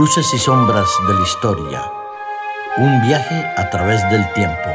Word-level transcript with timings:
Luces 0.00 0.32
y 0.32 0.38
sombras 0.38 0.88
de 1.06 1.12
la 1.12 1.20
historia. 1.20 1.92
Un 2.78 3.02
viaje 3.02 3.44
a 3.58 3.68
través 3.68 4.00
del 4.08 4.24
tiempo. 4.32 4.70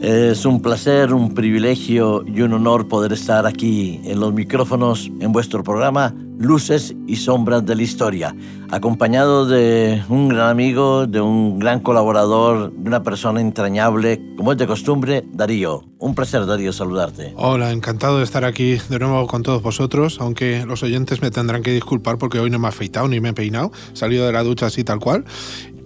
Es 0.00 0.44
un 0.46 0.62
placer, 0.62 1.12
un 1.12 1.34
privilegio 1.34 2.22
y 2.24 2.42
un 2.42 2.52
honor 2.52 2.86
poder 2.86 3.12
estar 3.14 3.44
aquí 3.44 4.00
en 4.04 4.20
los 4.20 4.32
micrófonos 4.32 5.10
en 5.18 5.32
vuestro 5.32 5.64
programa 5.64 6.14
Luces 6.40 6.94
y 7.06 7.16
Sombras 7.16 7.66
de 7.66 7.76
la 7.76 7.82
Historia, 7.82 8.34
acompañado 8.70 9.44
de 9.44 10.02
un 10.08 10.30
gran 10.30 10.48
amigo, 10.48 11.06
de 11.06 11.20
un 11.20 11.58
gran 11.58 11.80
colaborador, 11.80 12.72
de 12.72 12.88
una 12.88 13.02
persona 13.02 13.42
entrañable, 13.42 14.22
como 14.38 14.52
es 14.52 14.56
de 14.56 14.66
costumbre, 14.66 15.22
Darío. 15.34 15.84
Un 15.98 16.14
placer, 16.14 16.46
Darío, 16.46 16.72
saludarte. 16.72 17.34
Hola, 17.36 17.72
encantado 17.72 18.16
de 18.16 18.24
estar 18.24 18.46
aquí 18.46 18.78
de 18.88 18.98
nuevo 18.98 19.26
con 19.26 19.42
todos 19.42 19.62
vosotros, 19.62 20.16
aunque 20.18 20.64
los 20.64 20.82
oyentes 20.82 21.20
me 21.20 21.30
tendrán 21.30 21.62
que 21.62 21.72
disculpar 21.72 22.16
porque 22.16 22.38
hoy 22.38 22.48
no 22.48 22.58
me 22.58 22.68
he 22.68 22.70
afeitado 22.70 23.06
ni 23.06 23.20
me 23.20 23.28
he 23.28 23.34
peinado, 23.34 23.70
salido 23.92 24.24
de 24.24 24.32
la 24.32 24.42
ducha 24.42 24.64
así 24.64 24.82
tal 24.82 24.98
cual. 24.98 25.26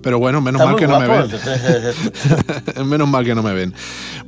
Pero 0.02 0.20
bueno, 0.20 0.40
menos 0.40 0.64
mal 0.64 0.76
que 0.76 0.86
no 0.86 1.00
me 1.00 1.08
ven. 1.08 1.30
menos 2.88 3.08
mal 3.08 3.24
que 3.24 3.34
no 3.34 3.42
me 3.42 3.54
ven. 3.54 3.74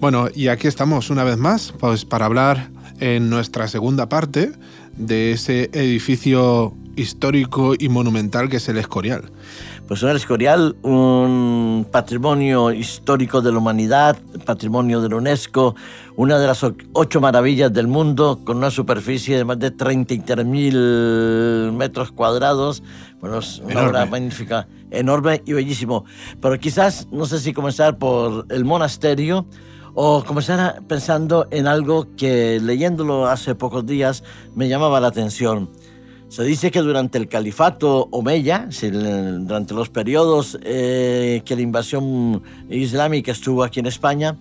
Bueno, 0.00 0.27
y 0.34 0.48
aquí 0.48 0.66
estamos 0.66 1.08
una 1.08 1.22
vez 1.22 1.36
más, 1.36 1.72
pues 1.78 2.05
para 2.05 2.27
hablar 2.27 2.70
en 2.98 3.30
nuestra 3.30 3.69
segunda 3.69 4.08
parte 4.08 4.52
de 4.96 5.32
ese 5.32 5.70
edificio 5.73 6.74
histórico 6.96 7.74
y 7.78 7.88
monumental 7.88 8.48
que 8.48 8.56
es 8.56 8.68
el 8.68 8.78
Escorial. 8.78 9.30
Pues 9.86 10.02
el 10.02 10.16
Escorial, 10.16 10.77
un 10.83 11.86
patrimonio 11.92 12.72
histórico 12.72 13.41
de 13.41 13.52
la 13.52 13.58
humanidad, 13.58 14.19
patrimonio 14.44 15.00
de 15.00 15.11
la 15.11 15.17
UNESCO, 15.17 15.77
una 16.17 16.39
de 16.39 16.47
las 16.48 16.67
ocho 16.92 17.20
maravillas 17.20 17.72
del 17.72 17.86
mundo, 17.86 18.41
con 18.44 18.56
una 18.56 18.70
superficie 18.70 19.36
de 19.36 19.44
más 19.44 19.61
de 19.61 19.72
33.000 19.72 21.72
metros 21.72 22.11
cuadrados. 22.11 22.83
Bueno, 23.20 23.39
es 23.39 23.61
una 23.61 23.86
obra 23.86 24.06
magnífica, 24.06 24.67
enorme 24.91 25.42
y 25.47 25.52
bellísimo. 25.52 26.05
Pero 26.41 26.58
quizás, 26.58 27.06
no 27.12 27.27
sé 27.27 27.39
si 27.39 27.52
comenzar 27.52 27.97
por 27.97 28.47
el 28.50 28.64
monasterio 28.64 29.47
o 29.97 30.22
comenzar 30.25 30.83
pensando 30.86 31.48
en 31.50 31.66
algo 31.66 32.14
que 32.16 32.61
leyéndolo 32.61 33.27
hace 33.27 33.55
pocos 33.55 33.84
días 33.86 34.22
me 34.55 34.69
llamaba 34.69 35.00
la 35.00 35.08
atención. 35.08 35.70
Se 36.28 36.44
dice 36.44 36.70
que 36.70 36.80
durante 36.80 37.16
el 37.16 37.28
califato 37.28 38.08
Omeya, 38.11 38.69
durante 38.83 39.72
los 39.72 39.89
periodos 39.89 40.58
eh, 40.62 41.41
que 41.47 41.56
la 41.56 41.62
invasión 41.62 42.42
islámica 42.69 43.33
estuvo 43.33 43.64
aquí 43.64 43.80
en 43.80 43.86
España, 43.86 44.36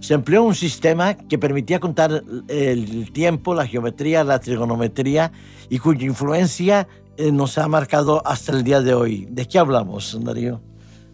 se 0.00 0.12
empleó 0.12 0.42
un 0.42 0.54
sistema 0.54 1.14
que 1.14 1.38
permitía 1.38 1.80
contar 1.80 2.22
el 2.48 3.10
tiempo, 3.10 3.54
la 3.54 3.66
geometría, 3.66 4.24
la 4.24 4.40
trigonometría 4.40 5.32
y 5.70 5.78
cuya 5.78 6.04
influencia 6.04 6.86
eh, 7.16 7.32
nos 7.32 7.56
ha 7.56 7.66
marcado 7.66 8.20
hasta 8.26 8.52
el 8.52 8.62
día 8.62 8.82
de 8.82 8.92
hoy. 8.92 9.26
¿De 9.30 9.46
qué 9.46 9.58
hablamos, 9.58 10.18
Darío? 10.22 10.60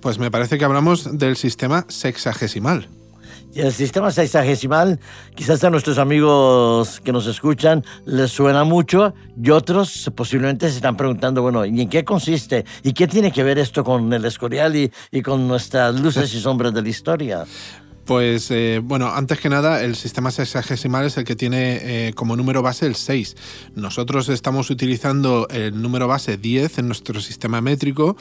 Pues 0.00 0.19
me 0.19 0.33
parece 0.33 0.59
que 0.59 0.65
hablamos 0.65 1.17
del 1.17 1.37
sistema 1.37 1.87
sexagesimal. 1.89 2.89
El 3.55 3.72
sistema 3.72 4.10
sexagesimal, 4.10 4.98
quizás 5.36 5.62
a 5.62 5.70
nuestros 5.70 5.98
amigos 5.98 7.00
que 7.00 7.12
nos 7.12 7.28
escuchan 7.28 7.84
les 8.05 8.33
suena 8.33 8.64
mucho 8.64 9.14
y 9.41 9.50
otros 9.50 10.10
posiblemente 10.16 10.69
se 10.69 10.77
están 10.77 10.97
preguntando, 10.97 11.41
bueno, 11.41 11.64
¿y 11.64 11.80
en 11.80 11.88
qué 11.88 12.05
consiste? 12.05 12.64
¿Y 12.82 12.92
qué 12.92 13.06
tiene 13.06 13.30
que 13.30 13.44
ver 13.44 13.58
esto 13.58 13.84
con 13.84 14.12
el 14.12 14.25
Escorial 14.25 14.75
y, 14.75 14.92
y 15.12 15.22
con 15.22 15.47
nuestras 15.47 16.00
luces 16.00 16.34
y 16.34 16.41
sombras 16.41 16.75
de 16.75 16.82
la 16.82 16.88
historia? 16.88 17.44
Pues 18.04 18.50
eh, 18.50 18.81
bueno, 18.84 19.09
antes 19.09 19.41
que 19.41 19.48
nada, 19.48 19.82
el 19.82 19.97
sistema 19.97 20.31
sexagesimal 20.31 21.06
es 21.06 21.16
el 21.16 21.25
que 21.25 21.37
tiene 21.37 22.09
eh, 22.09 22.12
como 22.15 22.37
número 22.37 22.60
base 22.60 22.87
el 22.87 22.97
6. 22.97 23.37
Nosotros 23.76 24.28
estamos 24.28 24.69
utilizando 24.69 25.48
el 25.48 25.81
número 25.81 26.06
base 26.06 26.37
10 26.37 26.78
en 26.78 26.87
nuestro 26.87 27.20
sistema 27.20 27.62
métrico 27.62 28.16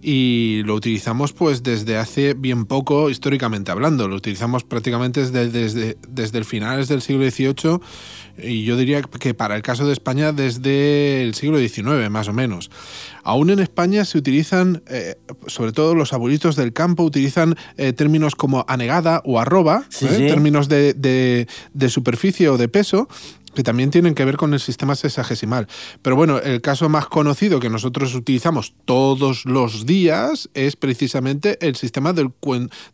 y 0.00 0.62
lo 0.64 0.74
utilizamos 0.74 1.34
pues 1.34 1.62
desde 1.62 1.98
hace 1.98 2.32
bien 2.32 2.64
poco 2.64 3.10
históricamente 3.10 3.70
hablando. 3.70 4.08
Lo 4.08 4.16
utilizamos 4.16 4.64
prácticamente 4.64 5.20
desde, 5.20 5.50
desde, 5.50 5.98
desde 6.08 6.38
el 6.38 6.44
finales 6.46 6.88
del 6.88 7.02
siglo 7.02 7.30
XVIII 7.30 7.80
y 8.38 8.64
yo 8.64 8.76
diría 8.76 9.02
que 9.02 9.34
para 9.34 9.56
el 9.56 9.62
caso 9.62 9.86
de 9.86 9.92
España 9.92 10.32
desde 10.32 11.22
el 11.22 11.34
siglo 11.34 11.58
XIX 11.58 12.10
más 12.10 12.28
o 12.28 12.32
menos. 12.32 12.70
Aún 13.22 13.50
en 13.50 13.58
España 13.58 14.04
se 14.04 14.18
utilizan, 14.18 14.82
eh, 14.86 15.16
sobre 15.46 15.72
todo 15.72 15.94
los 15.94 16.12
abuelitos 16.12 16.54
del 16.54 16.72
campo, 16.72 17.02
utilizan 17.02 17.56
eh, 17.76 17.92
términos 17.92 18.36
como 18.36 18.64
anegada 18.68 19.20
o 19.24 19.40
arroba, 19.40 19.84
¿eh? 20.00 20.26
términos 20.28 20.68
de, 20.68 20.94
de, 20.94 21.88
superficie 21.88 22.48
o 22.48 22.56
de 22.56 22.68
peso, 22.68 23.08
que 23.54 23.62
también 23.62 23.90
tienen 23.90 24.14
que 24.14 24.24
ver 24.24 24.36
con 24.36 24.54
el 24.54 24.60
sistema 24.60 24.94
sexagesimal. 24.94 25.66
Pero 26.02 26.14
bueno, 26.14 26.38
el 26.38 26.60
caso 26.60 26.88
más 26.88 27.06
conocido 27.06 27.58
que 27.58 27.70
nosotros 27.70 28.14
utilizamos 28.14 28.74
todos 28.84 29.44
los 29.44 29.86
días 29.86 30.48
es 30.54 30.76
precisamente 30.76 31.58
el 31.66 31.74
sistema 31.74 32.12
del, 32.12 32.30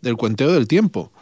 del 0.01 0.17
cuenteo 0.17 0.53
del 0.53 0.67
tiempo. 0.67 1.13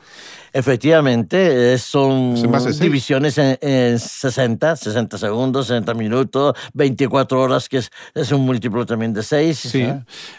Efectivamente, 0.53 1.79
son 1.79 2.35
divisiones 2.81 3.39
en, 3.39 3.99
60, 3.99 4.77
60 4.77 5.19
segundos, 5.19 5.69
60 5.69 5.95
minutos, 5.95 6.57
24 6.75 7.41
horas, 7.41 7.69
que 7.69 7.79
es, 7.79 8.33
un 8.33 8.43
múltiplo 8.43 8.85
también 8.87 9.13
de 9.13 9.23
6. 9.23 9.59
Sí, 9.59 9.87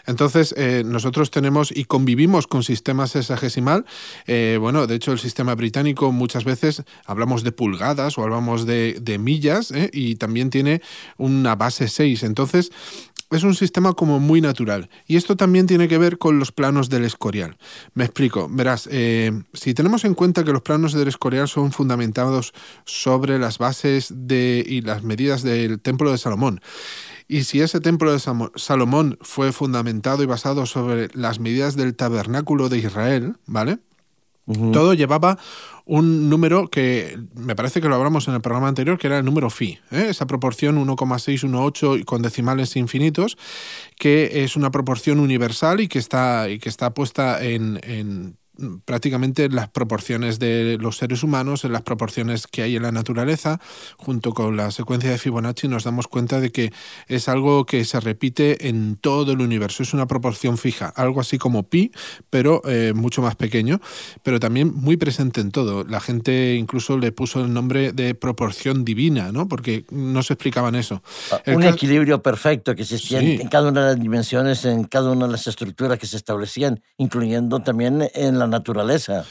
entonces 0.06 0.54
eh, 0.56 0.82
nosotros 0.84 1.30
tenemos 1.30 1.72
y 1.74 1.84
convivimos 1.84 2.46
con 2.46 2.62
sistemas 2.62 3.10
sexagesimal. 3.10 3.84
Eh, 4.26 4.58
bueno, 4.60 4.86
de 4.86 4.96
hecho 4.96 5.12
el 5.12 5.18
sistema 5.18 5.54
británico 5.54 6.12
muchas 6.12 6.44
veces 6.44 6.82
hablamos 7.06 7.42
de 7.42 7.52
pulgadas 7.52 8.18
o 8.18 8.22
hablamos 8.22 8.66
de, 8.66 8.98
de 9.00 9.18
millas 9.18 9.70
eh, 9.70 9.90
y 9.92 10.16
también 10.16 10.50
tiene 10.50 10.82
una 11.16 11.54
base 11.56 11.88
6. 11.88 12.22
Entonces, 12.22 12.70
es 13.32 13.42
un 13.42 13.54
sistema 13.54 13.92
como 13.94 14.20
muy 14.20 14.40
natural. 14.40 14.88
Y 15.06 15.16
esto 15.16 15.36
también 15.36 15.66
tiene 15.66 15.88
que 15.88 15.98
ver 15.98 16.18
con 16.18 16.38
los 16.38 16.52
planos 16.52 16.88
del 16.88 17.04
Escorial. 17.04 17.56
Me 17.94 18.04
explico. 18.04 18.48
Verás, 18.50 18.88
eh, 18.90 19.32
si 19.52 19.74
tenemos 19.74 20.04
en 20.04 20.14
cuenta 20.14 20.44
que 20.44 20.52
los 20.52 20.62
planos 20.62 20.92
del 20.92 21.08
Escorial 21.08 21.48
son 21.48 21.72
fundamentados 21.72 22.52
sobre 22.84 23.38
las 23.38 23.58
bases 23.58 24.12
de, 24.14 24.64
y 24.66 24.82
las 24.82 25.02
medidas 25.02 25.42
del 25.42 25.80
Templo 25.80 26.10
de 26.10 26.18
Salomón, 26.18 26.60
y 27.28 27.44
si 27.44 27.60
ese 27.60 27.80
templo 27.80 28.12
de 28.12 28.20
Salomón 28.56 29.18
fue 29.22 29.52
fundamentado 29.52 30.22
y 30.22 30.26
basado 30.26 30.66
sobre 30.66 31.08
las 31.14 31.40
medidas 31.40 31.76
del 31.76 31.94
tabernáculo 31.94 32.68
de 32.68 32.78
Israel, 32.78 33.36
¿vale? 33.46 33.78
Todo 34.72 34.94
llevaba 34.94 35.38
un 35.84 36.28
número 36.28 36.68
que 36.68 37.18
me 37.34 37.54
parece 37.54 37.80
que 37.80 37.88
lo 37.88 37.94
hablamos 37.94 38.26
en 38.26 38.34
el 38.34 38.40
programa 38.40 38.68
anterior, 38.68 38.98
que 38.98 39.06
era 39.06 39.18
el 39.18 39.24
número 39.24 39.50
phi, 39.50 39.78
¿eh? 39.90 40.06
esa 40.10 40.26
proporción 40.26 40.78
1,618 40.78 42.04
con 42.04 42.22
decimales 42.22 42.76
infinitos, 42.76 43.36
que 43.96 44.44
es 44.44 44.56
una 44.56 44.70
proporción 44.70 45.20
universal 45.20 45.80
y 45.80 45.88
que 45.88 45.98
está, 45.98 46.48
y 46.48 46.58
que 46.58 46.68
está 46.68 46.92
puesta 46.92 47.42
en, 47.42 47.80
en 47.84 48.36
prácticamente 48.84 49.48
las 49.48 49.68
proporciones 49.68 50.38
de 50.38 50.76
los 50.80 50.98
seres 50.98 51.22
humanos, 51.22 51.64
en 51.64 51.72
las 51.72 51.82
proporciones 51.82 52.46
que 52.46 52.62
hay 52.62 52.76
en 52.76 52.82
la 52.82 52.92
naturaleza, 52.92 53.60
junto 53.96 54.32
con 54.32 54.56
la 54.56 54.70
secuencia 54.70 55.10
de 55.10 55.18
Fibonacci, 55.18 55.68
nos 55.68 55.84
damos 55.84 56.08
cuenta 56.08 56.40
de 56.40 56.52
que 56.52 56.72
es 57.08 57.28
algo 57.28 57.64
que 57.64 57.84
se 57.84 58.00
repite 58.00 58.68
en 58.68 58.96
todo 58.96 59.32
el 59.32 59.40
universo. 59.40 59.82
Es 59.82 59.94
una 59.94 60.06
proporción 60.06 60.58
fija, 60.58 60.92
algo 60.94 61.20
así 61.20 61.38
como 61.38 61.64
pi, 61.64 61.92
pero 62.30 62.62
eh, 62.66 62.92
mucho 62.94 63.22
más 63.22 63.36
pequeño, 63.36 63.80
pero 64.22 64.38
también 64.38 64.72
muy 64.74 64.96
presente 64.96 65.40
en 65.40 65.50
todo. 65.50 65.84
La 65.84 66.00
gente 66.00 66.54
incluso 66.54 66.98
le 66.98 67.12
puso 67.12 67.40
el 67.40 67.52
nombre 67.52 67.92
de 67.92 68.14
proporción 68.14 68.84
divina, 68.84 69.32
¿no? 69.32 69.48
Porque 69.48 69.84
no 69.90 70.22
se 70.22 70.34
explicaban 70.34 70.74
eso. 70.74 71.02
Ah, 71.30 71.40
un 71.46 71.64
equilibrio 71.64 72.22
perfecto 72.22 72.74
que 72.74 72.82
existía 72.82 73.20
en 73.20 73.48
cada 73.48 73.68
una 73.68 73.80
de 73.80 73.86
las 73.92 74.00
dimensiones, 74.00 74.64
en 74.64 74.84
cada 74.84 75.10
una 75.10 75.26
de 75.26 75.32
las 75.32 75.46
estructuras 75.46 75.98
que 75.98 76.06
se 76.06 76.16
establecían, 76.16 76.82
incluyendo 76.98 77.60
también 77.60 78.08
en 78.14 78.38
la 78.38 78.41
naturaleza. 78.46 79.24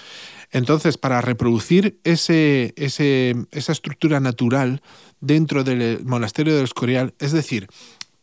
Entonces, 0.51 0.97
para 0.97 1.21
reproducir 1.21 1.99
ese, 2.03 2.73
ese, 2.75 3.35
esa 3.51 3.71
estructura 3.71 4.19
natural 4.19 4.81
dentro 5.21 5.63
del 5.63 6.03
monasterio 6.05 6.55
del 6.55 6.65
Escorial, 6.65 7.13
es 7.19 7.31
decir, 7.31 7.67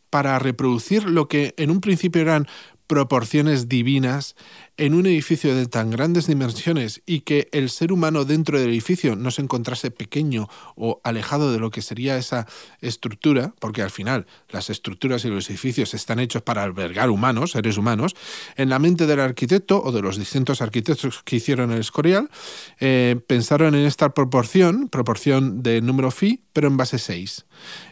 para 0.09 0.37
reproducir 0.39 1.05
lo 1.05 1.27
que 1.27 1.53
en 1.57 1.71
un 1.71 1.81
principio 1.81 2.21
eran 2.21 2.47
proporciones 2.89 3.69
divinas 3.69 4.35
en 4.75 4.95
un 4.95 5.05
edificio 5.05 5.55
de 5.55 5.67
tan 5.67 5.91
grandes 5.91 6.25
dimensiones 6.25 7.03
y 7.05 7.19
que 7.19 7.47
el 7.51 7.69
ser 7.69 7.91
humano 7.91 8.25
dentro 8.25 8.59
del 8.59 8.69
edificio 8.69 9.15
no 9.15 9.29
se 9.29 9.43
encontrase 9.43 9.91
pequeño 9.91 10.49
o 10.75 10.99
alejado 11.03 11.53
de 11.53 11.59
lo 11.59 11.69
que 11.69 11.83
sería 11.83 12.17
esa 12.17 12.47
estructura, 12.81 13.53
porque 13.59 13.83
al 13.83 13.91
final 13.91 14.25
las 14.49 14.71
estructuras 14.71 15.23
y 15.23 15.27
los 15.27 15.47
edificios 15.51 15.93
están 15.93 16.19
hechos 16.19 16.41
para 16.41 16.63
albergar 16.63 17.11
humanos, 17.11 17.51
seres 17.51 17.77
humanos, 17.77 18.15
en 18.55 18.69
la 18.69 18.79
mente 18.79 19.05
del 19.05 19.19
arquitecto 19.19 19.79
o 19.83 19.91
de 19.91 20.01
los 20.01 20.17
distintos 20.17 20.63
arquitectos 20.63 21.21
que 21.23 21.35
hicieron 21.35 21.71
el 21.71 21.81
Escorial, 21.81 22.31
eh, 22.79 23.21
pensaron 23.27 23.75
en 23.75 23.85
esta 23.85 24.15
proporción, 24.15 24.87
proporción 24.87 25.61
de 25.61 25.81
número 25.81 26.09
phi, 26.09 26.41
pero 26.53 26.67
en 26.67 26.77
base 26.77 26.97
6. 26.97 27.45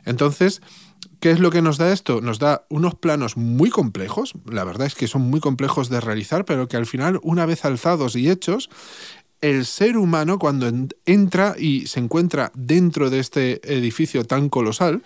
Entonces, 0.06 0.62
¿Qué 1.20 1.32
es 1.32 1.40
lo 1.40 1.50
que 1.50 1.62
nos 1.62 1.78
da 1.78 1.92
esto? 1.92 2.22
Nos 2.22 2.38
da 2.38 2.66
unos 2.70 2.96
planos 2.96 3.38
muy 3.38 3.70
complejos, 3.70 4.34
la 4.46 4.64
verdad 4.64 4.88
es 4.88 4.96
que 4.96 5.08
son 5.08 5.24
muy 5.24 5.40
complejos 5.40 5.90
de 5.90 6.00
realizar, 6.00 6.46
pero 6.46 6.68
que 6.68 6.78
al 6.78 6.86
final, 6.86 7.20
una 7.24 7.46
vez 7.46 7.66
alzados 7.66 8.16
y 8.16 8.30
hechos, 8.30 8.70
el 9.42 9.66
ser 9.66 9.98
humano 9.98 10.40
cuando 10.40 10.72
entra 11.06 11.56
y 11.58 11.86
se 11.88 12.00
encuentra 12.00 12.52
dentro 12.56 13.10
de 13.10 13.20
este 13.20 13.62
edificio 13.74 14.26
tan 14.26 14.50
colosal, 14.50 15.04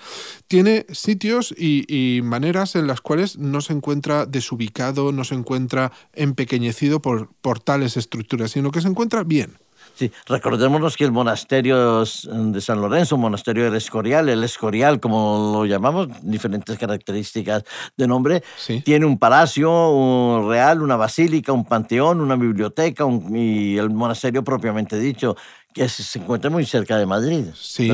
tiene 0.48 0.86
sitios 0.92 1.54
y, 1.58 2.22
maneras 2.24 2.76
en 2.76 2.88
las 2.88 3.02
cuales 3.02 3.38
no 3.38 3.62
se 3.62 3.74
encuentra 3.74 4.26
desubicado, 4.26 5.12
no 5.12 5.24
se 5.24 5.36
encuentra 5.36 5.92
empequeñecido 6.14 7.02
por, 7.02 7.30
tales 7.64 7.98
estructuras, 7.98 8.52
sino 8.52 8.72
que 8.72 8.82
se 8.82 8.88
encuentra 8.88 9.24
bien. 9.24 9.58
Sí, 9.94 10.12
recordémonos 10.26 10.98
que 10.98 11.04
el 11.04 11.12
monasterio 11.12 12.04
de 12.04 12.62
San 12.62 12.82
Lorenzo, 12.82 13.16
un 13.16 13.22
monasterio 13.22 13.66
del 13.66 13.76
Escorial, 13.76 14.30
el 14.30 14.44
Escorial, 14.44 15.00
como 15.00 15.52
lo 15.54 15.66
llamamos, 15.66 16.08
diferentes 16.22 16.78
características 16.78 17.64
de 17.96 18.08
nombre, 18.08 18.44
tiene 18.84 19.06
un 19.06 19.20
palacio 19.20 20.48
real, 20.50 20.82
una 20.82 20.96
basílica, 20.96 21.52
un 21.52 21.66
panteón, 21.66 22.22
una 22.22 22.36
biblioteca 22.36 23.06
y 23.32 23.78
el 23.78 23.90
monasterio 23.90 24.44
propiamente 24.44 24.98
dicho, 24.98 25.36
que 25.74 25.88
se 25.88 26.20
encuentra 26.20 26.50
muy 26.50 26.66
cerca 26.66 26.98
de 26.98 27.06
Madrid. 27.06 27.46
Sí. 27.54 27.92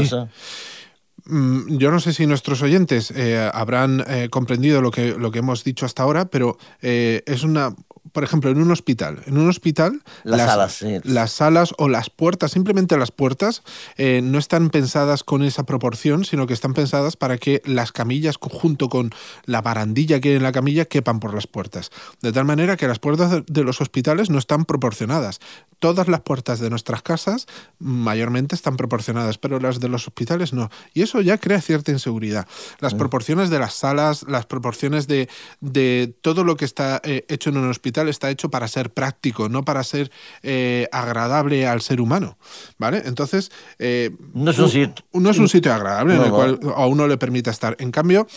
Mm, 1.25 1.77
yo 1.77 1.91
no 1.91 1.99
sé 1.99 2.13
si 2.13 2.25
nuestros 2.25 2.61
oyentes 2.61 3.11
eh, 3.11 3.49
habrán 3.53 4.03
eh, 4.07 4.29
comprendido 4.29 4.81
lo 4.81 4.91
que, 4.91 5.15
lo 5.17 5.29
que 5.31 5.39
hemos 5.39 5.63
dicho 5.63 5.85
hasta 5.85 6.03
ahora, 6.03 6.29
pero 6.29 6.57
eh, 6.81 7.21
es 7.25 7.43
una, 7.43 7.75
por 8.17 8.23
ejemplo, 8.23 8.49
en 8.49 8.59
un 8.59 8.71
hospital. 8.71 9.21
En 9.27 9.37
un 9.37 9.47
hospital, 9.47 10.01
las, 10.23 10.41
salas, 10.41 10.83
las 11.03 11.31
salas 11.31 11.75
o 11.77 11.87
las 11.87 12.09
puertas, 12.09 12.51
simplemente 12.51 12.97
las 12.97 13.11
puertas, 13.11 13.61
eh, 13.95 14.21
no 14.23 14.39
están 14.39 14.71
pensadas 14.71 15.23
con 15.23 15.43
esa 15.43 15.67
proporción, 15.67 16.25
sino 16.25 16.47
que 16.47 16.55
están 16.55 16.73
pensadas 16.73 17.15
para 17.15 17.37
que 17.37 17.61
las 17.63 17.91
camillas, 17.91 18.37
junto 18.41 18.89
con 18.89 19.11
la 19.45 19.61
barandilla 19.61 20.19
que 20.19 20.29
hay 20.29 20.35
en 20.37 20.41
la 20.41 20.51
camilla, 20.51 20.85
quepan 20.85 21.19
por 21.19 21.35
las 21.35 21.45
puertas. 21.45 21.91
De 22.23 22.31
tal 22.31 22.45
manera 22.45 22.75
que 22.75 22.87
las 22.87 22.97
puertas 22.97 23.43
de 23.45 23.63
los 23.63 23.81
hospitales 23.81 24.31
no 24.31 24.39
están 24.39 24.65
proporcionadas. 24.65 25.39
Todas 25.77 26.07
las 26.07 26.21
puertas 26.21 26.59
de 26.59 26.71
nuestras 26.71 27.03
casas 27.03 27.45
mayormente 27.77 28.55
están 28.55 28.77
proporcionadas, 28.77 29.37
pero 29.37 29.59
las 29.59 29.79
de 29.79 29.89
los 29.89 30.07
hospitales 30.07 30.53
no. 30.53 30.71
Y 30.95 31.03
eso 31.03 31.21
ya 31.21 31.37
crea 31.37 31.61
cierta 31.61 31.91
inseguridad. 31.91 32.47
Las 32.79 32.95
proporciones 32.95 33.51
de 33.51 33.59
las 33.59 33.75
salas, 33.75 34.23
las 34.23 34.47
proporciones 34.47 35.05
de, 35.05 35.29
de 35.61 36.15
todo 36.21 36.43
lo 36.43 36.57
que 36.57 36.65
está 36.65 36.99
eh, 37.03 37.23
hecho 37.29 37.51
en 37.51 37.57
un 37.57 37.69
hospital, 37.69 38.06
está 38.09 38.29
hecho 38.29 38.49
para 38.49 38.67
ser 38.67 38.91
práctico, 38.91 39.49
no 39.49 39.63
para 39.63 39.83
ser 39.83 40.11
eh, 40.43 40.87
agradable 40.91 41.67
al 41.67 41.81
ser 41.81 42.01
humano. 42.01 42.37
¿Vale? 42.77 43.03
Entonces. 43.05 43.51
Eh, 43.79 44.11
no, 44.33 44.51
es 44.51 44.59
un 44.59 44.69
sitio, 44.69 45.05
no 45.13 45.29
es 45.29 45.37
un 45.37 45.49
sitio 45.49 45.73
agradable 45.73 46.15
en 46.15 46.23
el 46.23 46.31
cual 46.31 46.59
a 46.75 46.85
uno 46.85 47.07
le 47.07 47.17
permita 47.17 47.51
estar. 47.51 47.75
En 47.79 47.91
cambio, 47.91 48.27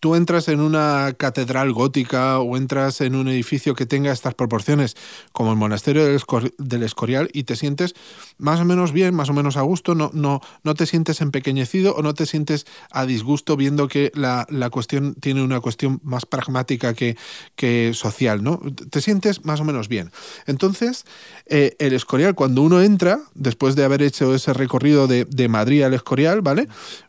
tú 0.00 0.14
entras 0.14 0.48
en 0.48 0.60
una 0.60 1.12
catedral 1.16 1.72
gótica 1.72 2.38
o 2.38 2.56
entras 2.56 3.00
en 3.00 3.14
un 3.14 3.28
edificio 3.28 3.74
que 3.74 3.86
tenga 3.86 4.12
estas 4.12 4.34
proporciones, 4.34 4.96
como 5.32 5.50
el 5.50 5.56
monasterio 5.56 6.04
del, 6.04 6.82
Escorial, 6.82 7.28
y 7.32 7.44
te 7.44 7.56
sientes 7.56 7.94
más 8.38 8.60
o 8.60 8.64
menos 8.64 8.92
bien, 8.92 9.14
más 9.14 9.28
o 9.28 9.32
menos 9.32 9.56
a 9.56 9.62
gusto, 9.62 9.94
no, 9.94 10.10
no, 10.12 10.40
no 10.62 10.74
te 10.74 10.86
sientes 10.86 11.20
empequeñecido 11.20 11.94
o 11.94 12.02
no 12.02 12.14
te 12.14 12.26
sientes 12.26 12.66
a 12.90 13.06
disgusto 13.06 13.56
viendo 13.56 13.88
que 13.88 14.12
la, 14.14 14.46
cuestión 14.70 15.14
tiene 15.14 15.42
una 15.42 15.60
cuestión 15.60 16.00
más 16.02 16.26
pragmática 16.26 16.94
que, 16.94 17.16
que, 17.56 17.92
social, 17.94 18.42
¿no? 18.42 18.60
Te 18.90 19.00
sientes 19.00 19.44
más 19.44 19.60
o 19.60 19.64
menos 19.64 19.88
bien. 19.88 20.12
Entonces, 20.46 21.04
eh, 21.46 21.74
el 21.78 21.92
Escorial, 21.92 22.34
cuando 22.34 22.62
uno 22.62 22.82
entra, 22.82 23.20
después 23.34 23.74
de 23.74 23.84
haber 23.84 24.02
hecho 24.02 24.34
ese 24.34 24.52
recorrido 24.52 25.06
de, 25.06 25.24
de 25.24 25.48
Madrid 25.48 25.82
al 25.82 25.94
Escorial, 25.94 26.42
¿vale? 26.42 26.68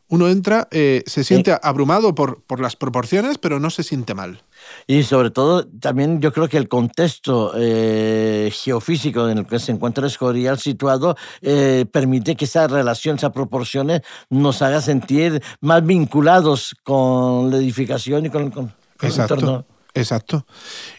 Uno 0.10 0.28
entra, 0.28 0.68
eh, 0.72 1.04
se 1.06 1.24
siente 1.24 1.56
abrumado 1.62 2.16
por, 2.16 2.42
por, 2.42 2.60
las 2.60 2.76
proporciones, 2.76 3.38
pero 3.38 3.60
no 3.60 3.70
se 3.70 3.84
siente 3.84 4.16
mal. 4.16 4.42
Y 4.88 5.04
sobre 5.04 5.30
todo, 5.30 5.68
también 5.68 6.20
yo 6.20 6.34
creo 6.34 6.50
que 6.50 6.58
el 6.58 6.68
contexto 6.68 7.54
eh, 7.56 8.52
geofísico 8.52 9.30
en 9.30 9.38
el 9.38 9.48
que 9.48 9.60
se 9.60 9.72
encuentra 9.72 10.04
el 10.04 10.12
escorial 10.12 10.58
situado 10.58 11.16
eh, 11.42 11.86
permite 11.92 12.36
que 12.36 12.46
esa 12.46 12.68
relación, 12.68 13.18
esas 13.18 13.32
proporciones 13.32 14.02
nos 14.30 14.64
haga 14.64 14.82
sentir 14.82 15.42
más 15.62 15.86
vinculados 15.86 16.76
con 16.84 17.52
la 17.52 17.58
edificación 17.58 18.26
y 18.26 18.30
con, 18.32 18.44
el, 18.46 18.52
con 18.52 18.74
exacto, 19.02 19.36
el 19.36 19.40
entorno. 19.42 19.66
Exacto. 19.94 20.46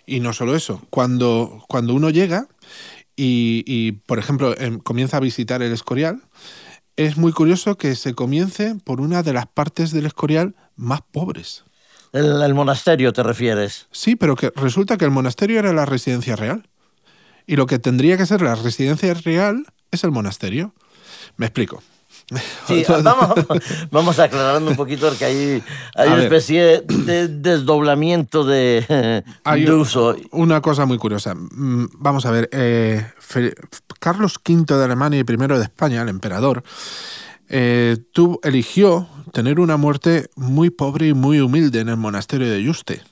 Y 0.07 0.21
no 0.21 0.33
solo 0.33 0.55
eso, 0.55 0.83
cuando, 0.89 1.65
cuando 1.69 1.95
uno 1.95 2.11
llega 2.11 2.47
y, 3.17 3.65
y 3.67 3.93
por 3.93 4.21
ejemplo, 4.21 4.57
em, 4.57 4.79
comienza 4.79 5.17
a 5.17 5.21
visitar 5.21 5.63
el 5.63 5.73
escorial, 5.73 6.23
es 7.07 7.17
muy 7.17 7.33
curioso 7.33 7.79
que 7.79 7.95
se 7.97 8.15
comience 8.15 8.77
por 8.85 9.01
una 9.01 9.23
de 9.23 9.33
las 9.33 9.47
partes 9.47 9.91
del 9.91 10.05
Escorial 10.05 10.55
más 10.77 11.01
pobres. 11.01 11.65
El, 12.13 12.53
monasterio, 12.53 13.15
¿te 13.15 13.23
refieres? 13.23 13.87
Sí, 13.91 14.17
pero 14.17 14.37
que 14.37 14.53
resulta 14.55 14.99
que 14.99 15.07
el 15.07 15.11
monasterio 15.11 15.61
era 15.61 15.73
la 15.73 15.87
residencia 15.87 16.37
real. 16.37 16.69
Y 17.47 17.57
lo 17.57 17.65
que 17.65 17.79
tendría 17.79 18.19
que 18.19 18.27
ser 18.27 18.43
la 18.43 18.55
residencia 18.55 19.15
real 19.15 19.65
es 19.91 20.05
el 20.05 20.11
monasterio. 20.11 20.75
Me 21.39 21.47
explico. 21.47 21.83
Sí, 22.69 22.85
vamos, 23.91 24.21
aclarando 24.21 24.71
un 24.71 24.77
poquito 24.77 25.09
porque 25.09 25.25
hay, 25.25 25.63
hay 25.97 26.09
una 26.11 26.23
especie 26.23 26.83
de 26.87 27.27
desdoblamiento 27.27 28.45
de, 28.45 29.25
uso. 29.73 30.15
Una 30.31 30.61
cosa 30.61 30.87
muy 30.87 30.97
curiosa. 30.99 31.35
Mm, 31.35 31.87
vamos 31.95 32.27
a 32.27 32.31
ver, 32.31 32.49
eh, 32.53 33.05
Carlos 34.01 34.41
V 34.45 34.65
de 34.67 34.85
Alemania 34.85 35.21
y 35.21 35.33
I 35.33 35.37
de 35.37 35.63
España, 35.63 36.03
el 36.03 36.09
emperador, 36.09 36.65
eh, 37.49 37.97
eligió 38.43 39.09
tener 39.33 39.61
una 39.61 39.77
muerte 39.77 40.31
muy 40.35 40.71
pobre 40.71 41.09
y 41.09 41.15
muy 41.15 41.41
humilde 41.41 41.81
en 41.81 41.89
el 41.89 41.97
monasterio 41.97 42.51
de 42.51 42.63
Yuste. 42.63 43.03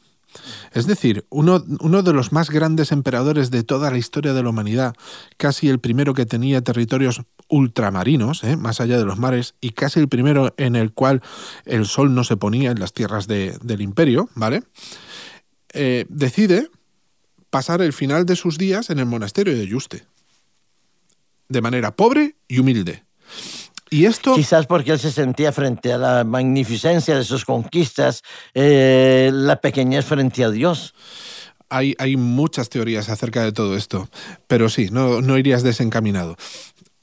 Es 0.72 0.86
decir, 0.86 1.26
uno, 1.30 1.58
de 1.60 2.12
los 2.12 2.32
más 2.32 2.50
grandes 2.50 2.92
emperadores 2.92 3.50
de 3.50 3.64
toda 3.64 3.90
la 3.90 3.98
historia 3.98 4.32
de 4.32 4.42
la 4.42 4.50
humanidad, 4.50 4.94
casi 5.36 5.68
el 5.68 5.78
primero 5.78 6.14
que 6.14 6.26
tenía 6.26 6.62
territorios 6.62 7.22
ultramarinos, 7.48 8.44
¿eh? 8.44 8.56
más 8.56 8.80
allá 8.80 8.98
de 8.98 9.04
los 9.04 9.18
mares, 9.18 9.54
y 9.60 9.70
casi 9.70 10.00
el 10.00 10.08
primero 10.08 10.54
en 10.56 10.76
el 10.76 10.92
cual 10.92 11.22
el 11.64 11.86
sol 11.86 12.14
no 12.14 12.24
se 12.24 12.36
ponía 12.36 12.70
en 12.70 12.80
las 12.80 12.92
tierras 12.92 13.26
del 13.26 13.80
imperio, 13.80 14.28
¿vale? 14.34 14.62
Eh, 15.72 16.06
decide 16.08 16.68
pasar 17.50 17.80
el 17.82 17.92
final 17.92 18.26
de 18.26 18.36
sus 18.36 18.58
días 18.58 18.90
en 18.90 18.98
el 18.98 19.06
monasterio 19.06 19.54
de 19.54 19.66
Yuste, 19.66 20.04
de 21.48 21.60
manera 21.60 21.94
pobre 21.94 22.36
y 22.46 22.58
humilde. 22.58 23.04
Y 23.90 24.04
esto... 24.04 24.34
Quizás 24.34 24.66
porque 24.66 24.92
él 24.92 24.98
se 24.98 25.10
sentía 25.10 25.52
frente 25.52 25.92
a 25.92 25.98
la 25.98 26.24
magnificencia 26.24 27.16
de 27.16 27.24
sus 27.24 27.44
conquistas, 27.44 28.22
eh, 28.54 29.30
la 29.32 29.60
pequeñez 29.60 30.04
frente 30.04 30.44
a 30.44 30.50
Dios. 30.50 30.94
Hay, 31.70 31.94
hay, 31.98 32.16
muchas 32.16 32.68
teorías 32.68 33.08
acerca 33.08 33.42
de 33.42 33.52
todo 33.52 33.76
esto, 33.76 34.08
pero 34.46 34.68
sí, 34.68 34.88
no, 34.90 35.20
no 35.20 35.36
irías 35.36 35.62
desencaminado. 35.62 36.36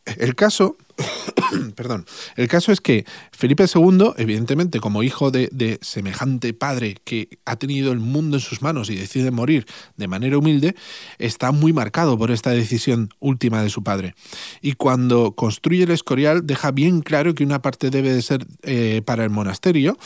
El 0.06 0.36
caso, 0.36 0.78
perdón, 1.76 2.06
el 2.36 2.48
caso 2.48 2.72
es 2.72 2.82
que 2.82 3.06
Felipe 3.32 3.66
II, 3.74 4.12
evidentemente, 4.18 4.80
como 4.80 5.04
hijo 5.04 5.32
de, 5.32 5.80
semejante 5.82 6.54
padre 6.54 6.98
que 7.04 7.40
ha 7.46 7.56
tenido 7.58 7.92
el 7.92 8.00
mundo 8.00 8.38
en 8.38 8.42
sus 8.42 8.62
manos 8.62 8.90
y 8.90 8.96
decide 8.96 9.32
morir 9.32 9.66
de 9.98 10.08
manera 10.08 10.38
humilde, 10.38 10.76
está 11.18 11.52
muy 11.52 11.74
marcado 11.74 12.18
por 12.18 12.32
esta 12.32 12.52
decisión 12.52 13.10
última 13.20 13.62
de 13.62 13.70
su 13.70 13.84
padre. 13.84 14.16
Y 14.62 14.74
cuando 14.74 15.34
construye 15.34 15.84
el 15.84 15.92
Escorial, 15.92 16.46
deja 16.46 16.72
bien 16.72 17.02
claro 17.02 17.36
que 17.36 17.44
una 17.44 17.62
parte 17.62 17.90
debe 17.90 18.14
de 18.14 18.22
ser 18.22 18.46
eh, 18.64 19.02
para 19.06 19.24
el 19.24 19.30
monasterio, 19.30 19.98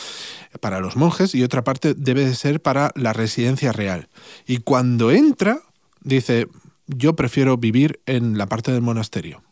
para 0.60 0.80
los 0.80 0.96
monjes, 0.96 1.36
y 1.36 1.44
otra 1.44 1.64
parte 1.64 1.94
debe 1.94 2.26
de 2.26 2.36
ser 2.36 2.62
para 2.62 2.92
la 2.96 3.14
residencia 3.14 3.72
real. 3.72 4.10
Y 4.48 4.58
cuando 4.58 5.12
entra, 5.12 5.60
dice, 6.02 6.48
yo 6.88 7.16
prefiero 7.16 7.58
vivir 7.58 8.00
en 8.06 8.38
la 8.38 8.48
parte 8.48 8.72
del 8.72 8.82
monasterio 8.82 9.44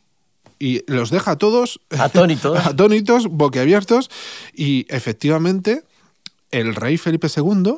y 0.60 0.84
los 0.92 1.10
deja 1.10 1.32
a 1.32 1.38
todos 1.38 1.80
atónitos, 1.98 2.60
atónitos, 2.66 3.28
boquiabiertos. 3.28 4.10
Y 4.54 4.86
efectivamente 4.90 5.84
el 6.52 6.76
rey 6.76 6.98
Felipe 6.98 7.28
II 7.36 7.78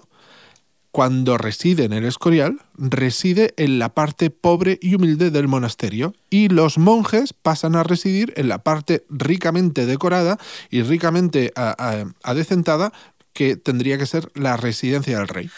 cuando 0.92 1.38
reside 1.38 1.84
en 1.84 1.94
el 1.94 2.06
Escorial, 2.06 2.62
reside 2.76 3.54
en 3.58 3.78
la 3.78 3.90
parte 3.90 4.32
pobre 4.32 4.80
y 4.82 4.96
humilde 4.96 5.30
del 5.30 5.48
monasterio. 5.48 6.16
Y 6.30 6.50
los 6.50 6.78
monjes 6.78 7.34
pasan 7.34 7.76
a 7.76 7.84
residir 7.84 8.34
en 8.38 8.48
la 8.48 8.64
parte 8.64 9.06
ricamente 9.10 9.86
decorada 9.86 10.40
y 10.70 10.82
ricamente 10.82 11.54
adecentada 12.24 12.92
que 13.34 13.56
tendría 13.56 13.98
que 13.98 14.08
ser 14.08 14.32
la 14.34 14.58
residencia 14.58 15.20
del 15.20 15.28
rey. 15.28 15.50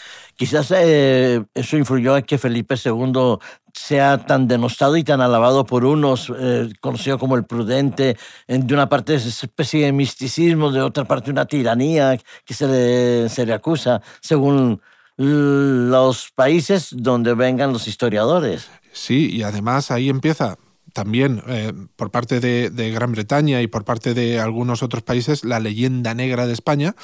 Quizás 0.42 0.74
eh, 0.76 1.46
eso 1.54 1.78
influyó 1.78 2.18
en 2.18 2.24
que 2.24 2.40
Felipe 2.40 2.74
II 2.84 3.38
sea 3.76 4.26
tan 4.26 4.48
denostado 4.48 4.98
y 4.98 5.04
tan 5.04 5.22
alabado 5.22 5.68
por 5.68 5.86
unos, 5.86 6.34
eh, 6.36 6.68
conocido 6.80 7.20
como 7.20 7.36
el 7.36 7.44
prudente, 7.44 8.18
de 8.48 8.74
una 8.74 8.90
parte 8.90 9.14
es 9.14 9.28
especie 9.28 9.86
de 9.86 9.92
misticismo, 9.92 10.72
de 10.72 10.82
otra 10.82 11.06
parte 11.06 11.30
una 11.30 11.46
tiranía 11.46 12.18
que 12.44 12.56
se 12.56 12.66
le, 12.66 13.30
se 13.30 13.46
le 13.46 13.54
acusa, 13.54 14.02
según 14.20 14.82
los 15.16 16.32
países 16.34 16.88
donde 16.92 17.36
vengan 17.36 17.72
los 17.72 17.88
historiadores. 17.88 18.68
Sí, 18.94 19.30
y 19.30 19.44
además 19.44 19.92
ahí 19.92 20.10
empieza 20.10 20.58
también 20.94 21.42
eh, 21.48 21.74
por 21.96 22.12
parte 22.12 22.40
de, 22.40 22.92
Gran 22.92 23.12
Bretaña 23.12 23.62
y 23.62 23.68
por 23.68 23.86
parte 23.86 24.14
de 24.14 24.40
algunos 24.40 24.84
otros 24.84 25.04
países 25.04 25.46
la 25.46 25.60
leyenda 25.60 26.14
negra 26.14 26.48
de 26.48 26.54
España, 26.54 26.96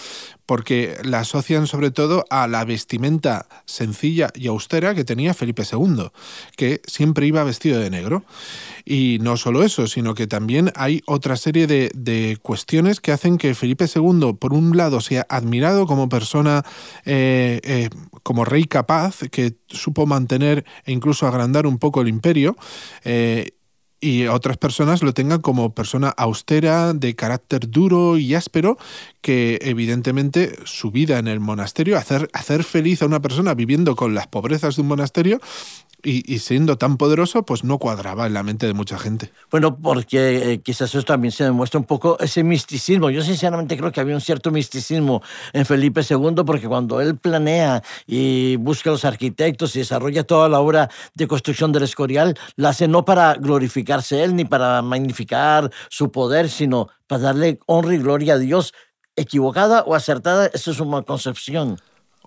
porque 0.45 0.97
la 1.03 1.19
asocian 1.19 1.67
sobre 1.67 1.91
todo 1.91 2.25
a 2.29 2.47
la 2.47 2.65
vestimenta 2.65 3.47
sencilla 3.65 4.29
y 4.35 4.47
austera 4.47 4.95
que 4.95 5.03
tenía 5.03 5.33
Felipe 5.33 5.63
II, 5.71 6.09
que 6.55 6.81
siempre 6.85 7.27
iba 7.27 7.43
vestido 7.43 7.79
de 7.79 7.89
negro. 7.89 8.23
Y 8.85 9.17
no 9.21 9.35
solo 9.35 9.63
eso, 9.63 9.87
sino 9.87 10.13
que 10.13 10.27
también 10.27 10.71
hay 10.75 11.01
otra 11.05 11.35
serie 11.35 11.67
de, 11.67 12.37
cuestiones 12.41 13.01
que 13.01 13.11
hacen 13.11 13.37
que 13.37 13.53
Felipe 13.53 13.85
II, 13.93 14.33
por 14.39 14.53
un 14.53 14.75
lado, 14.77 15.01
sea 15.01 15.25
admirado 15.29 15.85
como 15.85 16.07
persona, 16.07 16.63
eh, 17.05 17.59
eh, 17.63 17.89
como 18.23 18.45
rey 18.45 18.63
capaz, 18.63 19.19
que 19.29 19.55
supo 19.67 20.05
mantener 20.05 20.65
e 20.85 20.91
incluso 20.91 21.27
agrandar 21.27 21.67
un 21.67 21.77
poco 21.77 22.01
el 22.01 22.07
imperio, 22.07 22.55
y 23.99 24.27
otras 24.27 24.57
personas 24.57 25.01
lo 25.01 25.13
tengan 25.13 25.41
como 25.41 25.73
persona 25.73 26.09
austera, 26.09 26.93
de 26.93 27.15
carácter 27.15 27.69
duro 27.69 28.17
y 28.17 28.35
áspero, 28.35 28.77
que 29.21 29.59
evidentemente 29.61 30.55
su 30.65 30.91
vida 30.91 31.19
en 31.19 31.27
el 31.27 31.39
monasterio, 31.39 31.97
hacer, 31.97 32.29
hacer 32.33 32.63
feliz 32.63 33.01
a 33.01 33.07
una 33.07 33.21
persona 33.21 33.53
viviendo 33.53 33.95
con 33.95 34.13
las 34.13 34.27
pobrezas 34.27 34.75
de 34.75 34.81
un 34.81 34.87
monasterio, 34.87 35.39
y, 36.03 36.39
siendo 36.39 36.77
tan 36.77 36.97
poderoso, 36.97 37.43
pues 37.43 37.63
no 37.63 37.79
cuadraba 37.79 38.27
en 38.27 38.33
la 38.33 38.43
mente 38.43 38.67
de 38.67 38.73
mucha 38.73 38.97
gente. 38.97 39.31
Bueno, 39.49 39.75
porque 39.75 40.53
eh, 40.53 40.61
quizás 40.61 40.89
eso 40.89 41.03
también 41.03 41.31
se 41.31 41.43
demuestra 41.43 41.79
un 41.79 41.85
poco 41.85 42.17
ese 42.19 42.43
misticismo. 42.43 43.09
Yo 43.09 43.21
sinceramente 43.21 43.75
creo 43.75 43.91
que 43.91 43.99
había 43.99 44.15
un 44.15 44.21
cierto 44.21 44.51
misticismo 44.51 45.21
en 45.53 45.65
Felipe 45.65 46.01
II, 46.07 46.43
porque 46.45 46.67
cuando 46.67 47.01
él 47.01 47.17
planea 47.17 47.83
y 48.05 48.55
busca 48.57 48.89
a 48.89 48.93
los 48.93 49.05
arquitectos 49.05 49.75
y 49.75 49.79
desarrolla 49.79 50.23
toda 50.23 50.47
la 50.47 50.59
obra 50.59 50.89
de 51.15 51.27
construcción 51.27 51.71
del 51.71 51.83
Escorial, 51.83 52.37
la 52.55 52.69
hace 52.69 52.87
no 52.87 53.03
para 53.03 53.35
glorificarse 53.87 54.23
él 54.23 54.35
ni 54.35 54.45
para 54.45 54.81
magnificar 54.81 55.71
su 55.89 56.11
poder, 56.11 56.49
sino 56.49 56.89
para 57.07 57.23
darle 57.23 57.59
honra 57.65 57.95
y 57.95 57.97
gloria 57.97 58.33
a 58.33 58.37
Dios. 58.37 58.73
Equivocada 59.15 59.83
o 59.83 59.95
acertada, 59.95 60.47
eso 60.53 60.71
es 60.71 60.79
una 60.79 61.01
concepción. 61.01 61.79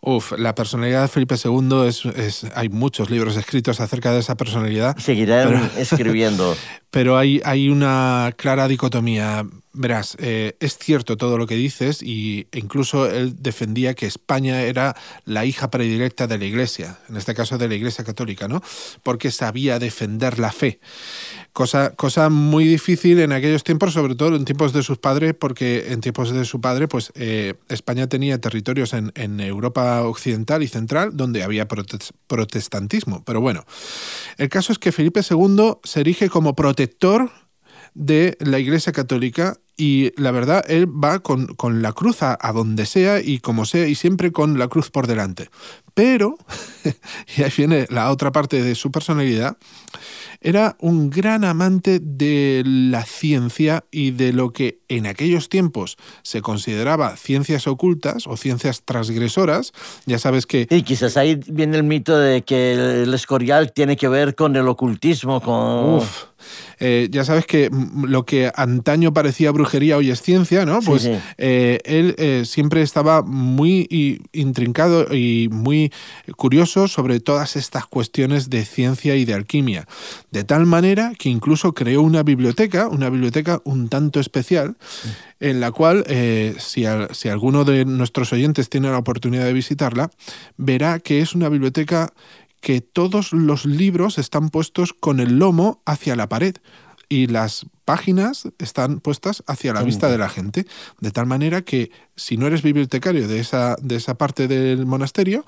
Uf, 0.03 0.33
la 0.39 0.55
personalidad 0.55 1.03
de 1.03 1.09
Felipe 1.09 1.37
II 1.45 1.87
es, 1.87 2.45
hay 2.55 2.71
muchos 2.71 3.11
libros 3.11 3.37
escritos 3.37 3.81
acerca 3.81 4.13
de 4.13 4.21
esa 4.21 4.35
personalidad. 4.35 4.97
Seguirán 4.97 5.71
escribiendo. 5.77 6.57
Pero 6.91 7.19
hay, 7.19 7.41
hay 7.45 7.69
una 7.69 8.33
clara 8.37 8.67
dicotomía. 8.67 9.45
Verás, 9.73 10.17
eh, 10.19 10.57
es 10.59 10.79
cierto 10.79 11.17
todo 11.17 11.39
lo 11.39 11.47
que 11.47 11.55
dices 11.55 12.03
y 12.03 12.49
incluso 12.53 13.09
él 13.09 13.37
defendía 13.39 13.95
que 13.95 14.07
España 14.07 14.63
era 14.63 14.97
la 15.25 15.45
hija 15.45 15.71
predilecta 15.71 16.27
de 16.27 16.39
la 16.39 16.45
Iglesia, 16.45 16.99
en 17.09 17.17
este 17.17 17.37
caso 17.37 17.57
de 17.57 17.69
la 17.69 17.77
Iglesia 17.77 18.03
católica, 18.05 18.49
¿no? 18.49 18.63
Porque 19.05 19.31
sabía 19.31 19.79
defender 19.79 20.41
la 20.41 20.51
fe. 20.51 20.81
Cosa, 21.53 21.91
cosa 21.91 22.31
muy 22.31 22.65
difícil 22.65 23.21
en 23.21 23.31
aquellos 23.31 23.63
tiempos, 23.63 23.93
sobre 23.93 24.17
todo 24.17 24.35
en 24.35 24.45
tiempos 24.45 24.73
de 24.73 24.83
sus 24.83 24.99
padres, 24.99 25.35
porque 25.39 25.93
en 25.93 26.01
tiempos 26.01 26.33
de 26.33 26.45
su 26.45 26.61
padre, 26.61 26.89
pues 26.89 27.13
eh, 27.15 27.55
España 27.69 28.09
tenía 28.09 28.41
territorios 28.41 28.93
en, 28.93 29.13
en, 29.15 29.39
Europa 29.39 30.03
occidental 30.03 30.65
y 30.65 30.69
central 30.69 31.17
donde 31.17 31.45
había 31.45 31.69
protestantismo. 31.69 33.23
Pero 33.25 33.41
bueno, 33.41 33.65
el 34.37 34.49
caso 34.49 34.73
es 34.73 34.81
que 34.81 34.91
Felipe 34.91 35.21
II 35.29 35.75
se 35.85 36.01
erige 36.01 36.29
como 36.29 36.57
protector 36.57 37.31
de 37.95 38.37
la 38.41 38.59
Iglesia 38.59 38.93
Católica 38.93 39.59
y 39.81 40.13
la 40.21 40.31
verdad, 40.31 40.63
él 40.69 40.87
va 40.87 41.21
con, 41.21 41.47
con 41.55 41.81
la 41.81 41.93
cruz 41.93 42.23
a, 42.23 42.37
donde 42.53 42.85
sea 42.85 43.19
y 43.19 43.39
como 43.39 43.65
sea 43.65 43.87
y 43.87 43.95
siempre 43.95 44.31
con 44.31 44.59
la 44.59 44.69
cruz 44.69 44.91
por 44.91 45.07
delante. 45.07 45.49
Pero, 45.95 46.37
y 47.37 47.43
ahí 47.43 47.51
viene 47.57 47.87
la 47.89 48.11
otra 48.11 48.31
parte 48.31 48.63
de 48.63 48.75
su 48.75 48.91
personalidad, 48.91 49.57
era 50.43 50.77
un 50.81 51.09
gran 51.09 51.45
amante 51.45 51.99
de 51.99 52.63
la 52.67 53.05
ciencia 53.05 53.85
y 53.91 54.11
de 54.11 54.35
lo 54.35 54.53
que 54.53 54.81
en 54.89 55.07
aquellos 55.07 55.49
tiempos 55.49 55.97
se 56.23 56.43
consideraba 56.43 57.17
ciencias 57.17 57.67
ocultas 57.67 58.27
o 58.27 58.37
ciencias 58.37 58.83
transgresoras. 58.85 59.73
Ya 60.05 60.19
sabes 60.19 60.45
que... 60.45 60.67
Y 60.69 60.83
quizás 60.83 61.17
ahí 61.17 61.41
viene 61.47 61.79
el 61.79 61.85
mito 61.85 62.19
de 62.19 62.43
que 62.43 63.03
el 63.03 63.15
escorial 63.15 63.73
tiene 63.73 63.97
que 63.97 64.09
ver 64.09 64.35
con 64.35 64.57
el 64.57 64.69
ocultismo, 64.69 65.41
con... 65.41 65.95
Uf. 66.01 66.30
Eh, 66.79 67.09
ya 67.11 67.25
sabes 67.25 67.47
que 67.47 67.71
lo 68.03 68.25
que 68.25 68.51
antaño 68.55 69.13
parecía 69.13 69.51
brujería 69.51 69.97
hoy 69.97 70.11
es 70.11 70.23
ciencia, 70.23 70.65
¿no? 70.65 70.81
Pues 70.81 71.09
eh, 71.39 71.79
él 71.85 72.15
eh, 72.19 72.43
siempre 72.47 72.83
estaba 72.83 73.23
muy 73.23 74.21
intrincado 74.33 75.15
y 75.15 75.49
muy 75.51 75.93
curioso 76.37 76.89
sobre 76.89 77.21
todas 77.21 77.57
estas 77.57 77.87
cuestiones 77.87 78.51
de 78.51 78.65
ciencia 78.65 79.17
y 79.17 79.25
de 79.25 79.35
alquimia. 79.35 79.87
De 80.31 80.45
tal 80.45 80.67
manera 80.67 81.13
que 81.19 81.29
incluso 81.29 81.75
creó 81.75 82.03
una 82.03 82.23
biblioteca, 82.23 82.89
una 82.89 83.11
biblioteca 83.11 83.61
un 83.65 83.89
tanto 83.89 84.21
especial, 84.21 84.77
en 85.41 85.61
la 85.61 85.73
cual, 85.73 86.05
si, 86.59 86.85
si 87.13 87.29
alguno 87.29 87.65
de 87.65 87.85
nuestros 87.85 88.33
oyentes 88.33 88.69
tiene 88.69 88.91
la 88.91 88.99
oportunidad 88.99 89.45
de 89.45 89.53
visitarla, 89.53 90.11
verá 90.57 90.99
que 90.99 91.21
es 91.21 91.35
una 91.35 91.49
biblioteca 91.49 92.13
que 92.61 92.81
todos 92.81 93.33
los 93.33 93.65
libros 93.65 94.19
están 94.19 94.51
puestos 94.51 94.93
con 94.93 95.21
el 95.21 95.39
lomo 95.39 95.83
hacia 95.87 96.17
la 96.17 96.29
pared 96.29 96.57
y 97.13 97.27
las 97.27 97.67
páginas 97.85 98.49
están 98.61 99.01
puestas 99.01 99.43
hacia 99.49 99.75
la 99.75 99.83
vista 99.83 100.09
de 100.09 100.17
la 100.17 100.29
gente, 100.29 100.65
de 101.01 101.11
tal 101.11 101.27
manera 101.27 101.63
que 101.63 101.91
si 102.15 102.37
no 102.37 102.47
eres 102.47 102.63
bibliotecario 102.63 103.27
de 103.27 103.41
esa, 103.41 103.75
de 103.83 103.97
esa 103.97 104.15
parte 104.15 104.47
del 104.47 104.87
monasterio, 104.87 105.45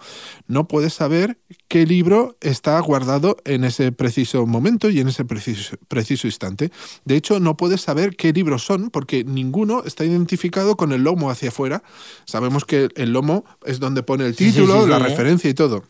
no 0.49 0.67
puedes 0.67 0.93
saber 0.93 1.39
qué 1.69 1.87
libro 1.87 2.37
está 2.41 2.81
guardado 2.81 3.37
en 3.45 3.63
ese 3.63 3.93
preciso 3.93 4.45
momento 4.45 4.91
y 4.91 4.99
en 4.99 5.07
ese 5.07 5.25
preciso, 5.25 5.77
preciso 5.87 6.27
instante. 6.27 6.73
De 7.05 7.15
hecho, 7.15 7.39
no 7.39 7.57
puedes 7.57 7.81
saber 7.81 8.17
qué 8.17 8.33
libros 8.33 8.65
son 8.65 8.91
porque 8.91 9.23
ninguno 9.23 9.85
está 9.85 10.05
identificado 10.05 10.77
con 10.77 10.91
el 10.91 11.05
lomo 11.05 11.31
hacia 11.31 11.51
afuera. 11.51 11.85
Sabemos 12.25 12.65
que 12.65 12.89
el 12.97 13.13
lomo 13.13 13.45
es 13.65 13.79
donde 13.79 14.03
pone 14.03 14.27
el 14.27 14.35
título, 14.35 14.89
la 14.89 14.99
referencia 14.99 15.49
y 15.49 15.55
todo. 15.55 15.85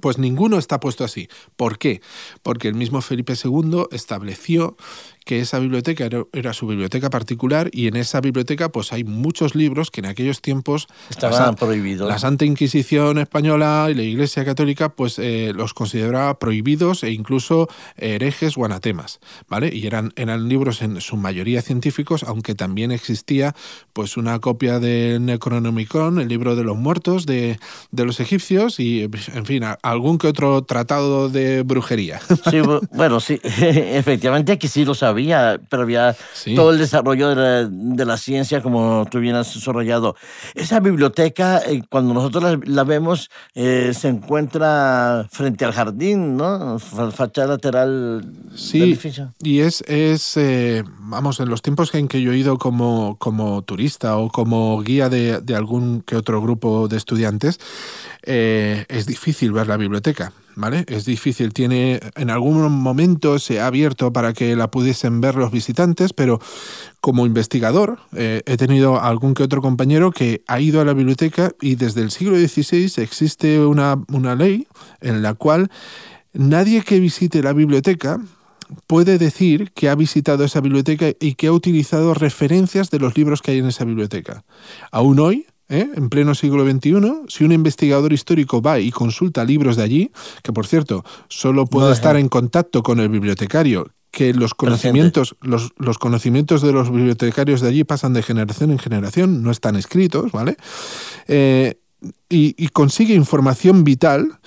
Pues 0.00 0.16
ninguno 0.16 0.58
está 0.58 0.80
puesto 0.80 1.04
así. 1.04 1.28
¿Por 1.56 1.78
qué? 1.78 2.00
Porque 2.42 2.68
el 2.68 2.74
mismo 2.74 3.02
Felipe 3.02 3.34
II 3.42 3.84
estableció 3.90 4.76
que 5.24 5.40
esa 5.40 5.58
biblioteca 5.58 6.08
era, 6.32 6.52
su 6.52 6.66
biblioteca 6.66 7.10
particular 7.10 7.70
y 7.72 7.86
en 7.86 7.96
esa 7.96 8.20
biblioteca 8.20 8.70
pues 8.70 8.92
hay 8.92 9.04
muchos 9.04 9.54
libros 9.54 9.90
que 9.90 10.00
en 10.00 10.06
aquellos 10.06 10.42
tiempos 10.42 10.88
estaban 11.10 11.54
prohibidos. 11.54 12.08
La 12.08 12.18
Santa 12.18 12.44
Inquisición 12.44 13.18
española 13.18 13.88
y 13.90 13.94
la 13.94 14.02
Iglesia 14.02 14.44
Católica 14.44 14.90
pues 14.90 15.18
eh, 15.18 15.52
los 15.54 15.74
consideraba 15.74 16.38
prohibidos 16.38 17.04
e 17.04 17.12
incluso 17.12 17.68
herejes 17.96 18.58
o 18.58 18.64
anatemas, 18.64 19.20
¿vale? 19.48 19.70
Y 19.72 19.86
eran, 19.86 20.12
eran 20.16 20.48
libros 20.48 20.82
en 20.82 21.00
su 21.00 21.16
mayoría 21.16 21.62
científicos, 21.62 22.24
aunque 22.24 22.54
también 22.54 22.90
existía 22.90 23.54
pues 23.92 24.16
una 24.16 24.38
copia 24.40 24.80
del 24.80 25.24
Necronomicon, 25.24 26.20
el 26.20 26.28
libro 26.28 26.56
de 26.56 26.64
los 26.64 26.76
muertos 26.76 27.26
de, 27.26 27.58
de 27.90 28.04
los 28.04 28.18
egipcios 28.20 28.80
y 28.80 29.08
en 29.34 29.46
fin, 29.46 29.62
algún 29.82 30.18
que 30.18 30.26
otro 30.26 30.62
tratado 30.62 31.28
de 31.28 31.62
brujería. 31.62 32.20
Sí, 32.50 32.60
bueno, 32.92 33.20
sí, 33.20 33.40
efectivamente 33.44 34.52
aquí 34.52 34.68
sí 34.68 34.84
lo 34.84 34.94
sabía 34.94 35.11
había, 35.12 35.60
pero 35.68 35.82
había 35.82 36.16
todo 36.56 36.72
el 36.72 36.78
desarrollo 36.78 37.34
de 37.34 38.04
la, 38.04 38.16
ciencia 38.16 38.62
como 38.62 39.06
tú 39.10 39.18
bien 39.18 39.34
has 39.36 39.54
desarrollado. 39.54 40.16
Esa 40.54 40.80
biblioteca, 40.80 41.62
eh, 41.66 41.82
cuando 41.88 42.14
nosotros 42.14 42.58
la, 42.66 42.84
vemos, 42.84 43.30
eh, 43.54 43.92
se 43.94 44.08
encuentra 44.08 45.26
frente 45.30 45.64
al 45.64 45.72
jardín, 45.72 46.36
¿no? 46.36 46.78
Fachada 46.78 47.48
lateral 47.48 48.22
del 48.72 48.82
edificio. 48.82 49.32
Y 49.42 49.60
es, 49.60 49.82
es 49.88 50.36
eh, 50.36 50.84
vamos, 50.98 51.40
en 51.40 51.48
los 51.48 51.62
tiempos 51.62 51.94
en 51.94 52.08
que 52.08 52.20
yo 52.20 52.32
he 52.32 52.38
ido 52.38 52.58
como, 52.58 53.16
como 53.18 53.62
turista 53.62 54.16
o 54.16 54.28
como 54.28 54.80
guía 54.82 55.08
de, 55.08 55.40
de 55.40 55.54
algún 55.54 56.02
que 56.02 56.16
otro 56.16 56.40
grupo 56.42 56.88
de 56.88 56.96
estudiantes, 56.96 57.58
es 58.24 59.06
difícil 59.06 59.52
ver 59.52 59.66
la 59.66 59.76
biblioteca 59.76 60.32
¿vale? 60.54 60.84
Es 60.88 61.04
difícil, 61.04 61.52
tiene 61.52 62.00
en 62.16 62.30
algún 62.30 62.70
momento 62.70 63.38
se 63.38 63.60
ha 63.60 63.66
abierto 63.66 64.12
para 64.12 64.32
que 64.32 64.54
la 64.56 64.70
pudiesen 64.70 65.20
ver 65.20 65.34
los 65.34 65.50
visitantes, 65.50 66.12
pero 66.12 66.40
como 67.00 67.26
investigador 67.26 67.98
eh, 68.14 68.42
he 68.46 68.56
tenido 68.56 69.00
algún 69.00 69.34
que 69.34 69.42
otro 69.42 69.62
compañero 69.62 70.10
que 70.10 70.42
ha 70.46 70.60
ido 70.60 70.80
a 70.80 70.84
la 70.84 70.94
biblioteca 70.94 71.52
y 71.60 71.76
desde 71.76 72.02
el 72.02 72.10
siglo 72.10 72.36
XVI 72.36 73.02
existe 73.02 73.60
una, 73.60 73.96
una 74.08 74.34
ley 74.34 74.66
en 75.00 75.22
la 75.22 75.34
cual 75.34 75.70
nadie 76.32 76.82
que 76.82 77.00
visite 77.00 77.42
la 77.42 77.52
biblioteca 77.52 78.20
puede 78.86 79.18
decir 79.18 79.70
que 79.72 79.90
ha 79.90 79.94
visitado 79.94 80.44
esa 80.44 80.60
biblioteca 80.60 81.06
y 81.20 81.34
que 81.34 81.48
ha 81.48 81.52
utilizado 81.52 82.14
referencias 82.14 82.90
de 82.90 82.98
los 83.00 83.16
libros 83.16 83.42
que 83.42 83.50
hay 83.50 83.58
en 83.58 83.66
esa 83.66 83.84
biblioteca. 83.84 84.44
Aún 84.90 85.18
hoy, 85.18 85.46
¿eh? 85.72 85.88
en 85.94 86.08
pleno 86.10 86.34
siglo 86.34 86.64
XXI, 86.70 87.22
si 87.28 87.44
un 87.44 87.52
investigador 87.52 88.12
histórico 88.12 88.60
va 88.60 88.78
y 88.78 88.90
consulta 88.90 89.44
libros 89.44 89.76
de 89.76 89.82
allí, 89.82 90.12
que 90.42 90.52
por 90.52 90.66
cierto, 90.66 91.04
solo 91.28 91.66
puede 91.66 91.92
estar 91.92 92.16
en 92.16 92.28
contacto 92.28 92.82
con 92.82 93.00
el 93.00 93.08
bibliotecario, 93.08 93.90
que 94.10 94.34
los 94.34 94.54
conocimientos, 94.54 95.36
los, 95.40 95.72
los, 95.78 95.98
conocimientos 95.98 96.60
de 96.60 96.72
los 96.72 96.92
bibliotecarios 96.92 97.62
de 97.62 97.68
allí 97.68 97.84
pasan 97.84 98.12
de 98.12 98.22
generación 98.22 98.70
en 98.70 98.78
generación, 98.78 99.42
no 99.42 99.50
están 99.50 99.74
escritos, 99.76 100.30
¿vale? 100.32 100.56
Eh, 101.28 101.78
y, 102.28 102.54
y 102.62 102.68
consigue 102.68 103.14
información 103.14 103.84
vital 103.84 104.38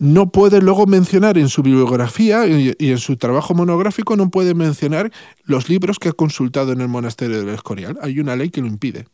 no 0.00 0.30
puede 0.30 0.62
luego 0.62 0.86
mencionar 0.86 1.36
en 1.36 1.50
su 1.50 1.62
bibliografía 1.62 2.46
y 2.46 2.74
en 2.78 2.98
su 2.98 3.18
trabajo 3.18 3.52
monográfico, 3.52 4.16
no 4.16 4.30
puede 4.30 4.54
mencionar 4.54 5.12
los 5.44 5.68
libros 5.68 5.98
que 5.98 6.08
ha 6.08 6.12
consultado 6.12 6.72
en 6.72 6.80
el 6.80 6.88
monasterio 6.88 7.38
del 7.38 7.54
Escorial. 7.54 7.98
Hay 8.00 8.18
una 8.18 8.34
ley 8.34 8.48
que 8.48 8.62
lo 8.62 8.66
impide. 8.66 9.04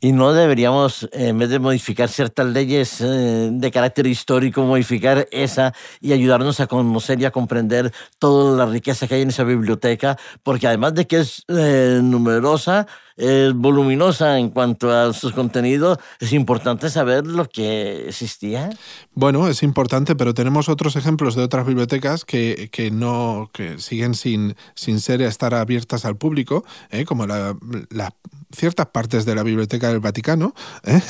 Y 0.00 0.12
no 0.12 0.32
deberíamos, 0.32 1.08
en 1.10 1.38
vez 1.38 1.50
de 1.50 1.58
modificar 1.58 2.08
ciertas 2.08 2.46
leyes 2.46 3.00
eh, 3.00 3.48
de 3.50 3.70
carácter 3.72 4.06
histórico, 4.06 4.62
modificar 4.62 5.26
esa 5.32 5.74
y 6.00 6.12
ayudarnos 6.12 6.60
a 6.60 6.68
conocer 6.68 7.20
y 7.20 7.24
a 7.24 7.32
comprender 7.32 7.92
toda 8.20 8.56
la 8.56 8.70
riqueza 8.70 9.08
que 9.08 9.16
hay 9.16 9.22
en 9.22 9.30
esa 9.30 9.42
biblioteca, 9.42 10.16
porque 10.44 10.68
además 10.68 10.94
de 10.94 11.08
que 11.08 11.18
es 11.18 11.44
eh, 11.48 11.98
numerosa, 12.00 12.86
es 13.18 13.52
voluminosa 13.52 14.38
en 14.38 14.50
cuanto 14.50 14.92
a 14.92 15.12
sus 15.12 15.32
contenidos, 15.32 15.98
es 16.20 16.32
importante 16.32 16.88
saber 16.88 17.26
lo 17.26 17.46
que 17.48 18.08
existía. 18.08 18.70
Bueno, 19.12 19.48
es 19.48 19.62
importante, 19.62 20.14
pero 20.14 20.34
tenemos 20.34 20.68
otros 20.68 20.96
ejemplos 20.96 21.34
de 21.34 21.42
otras 21.42 21.66
bibliotecas 21.66 22.24
que, 22.24 22.68
que 22.72 22.90
no 22.90 23.50
que 23.52 23.78
siguen 23.80 24.14
sin, 24.14 24.54
sin 24.74 25.00
ser 25.00 25.20
estar 25.20 25.52
abiertas 25.52 26.04
al 26.04 26.16
público, 26.16 26.64
¿eh? 26.90 27.04
como 27.04 27.26
la, 27.26 27.56
la 27.90 28.14
ciertas 28.54 28.86
partes 28.86 29.24
de 29.24 29.34
la 29.34 29.42
Biblioteca 29.42 29.88
del 29.88 30.00
Vaticano 30.00 30.54
¿eh? 30.84 31.02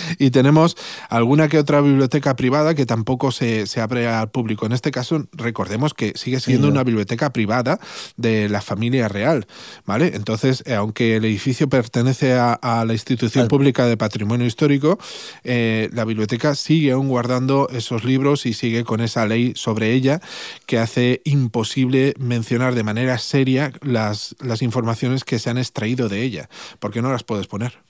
y 0.18 0.30
tenemos 0.30 0.76
alguna 1.08 1.48
que 1.48 1.58
otra 1.58 1.80
biblioteca 1.80 2.36
privada 2.36 2.74
que 2.74 2.84
tampoco 2.84 3.30
se, 3.30 3.66
se, 3.66 3.80
abre 3.80 4.08
al 4.08 4.30
público. 4.30 4.66
En 4.66 4.72
este 4.72 4.90
caso, 4.90 5.26
recordemos 5.32 5.94
que 5.94 6.12
sigue 6.16 6.40
siendo 6.40 6.68
una 6.68 6.84
biblioteca 6.84 7.32
privada 7.32 7.78
de 8.16 8.48
la 8.48 8.60
familia 8.60 9.08
real, 9.08 9.46
¿vale? 9.86 10.12
Entonces, 10.14 10.62
eh, 10.66 10.74
aunque 10.74 11.16
el 11.16 11.24
edificio 11.36 11.68
pertenece 11.68 12.32
a, 12.32 12.84
la 12.86 12.92
institución 12.94 13.46
pública 13.46 13.84
de 13.86 13.98
patrimonio 13.98 14.46
histórico, 14.46 14.98
eh, 15.44 15.90
la 15.92 16.06
biblioteca 16.06 16.54
sigue 16.54 16.92
aún 16.92 17.08
guardando 17.08 17.68
esos 17.70 18.04
libros 18.04 18.46
y 18.46 18.54
sigue 18.54 18.84
con 18.84 19.02
esa 19.02 19.26
ley 19.26 19.52
sobre 19.54 19.92
ella 19.92 20.22
que 20.64 20.78
hace 20.78 21.20
imposible 21.24 22.14
mencionar 22.18 22.74
de 22.74 22.84
manera 22.84 23.18
seria 23.18 23.70
las, 23.82 24.34
las 24.40 24.62
informaciones 24.62 25.24
que 25.24 25.38
se 25.38 25.50
han 25.50 25.58
extraído 25.58 26.08
de 26.08 26.22
ella. 26.22 26.48
¿Por 26.78 26.90
qué 26.90 27.02
no 27.02 27.12
las 27.12 27.22
puedes 27.22 27.46
poner? 27.46 27.85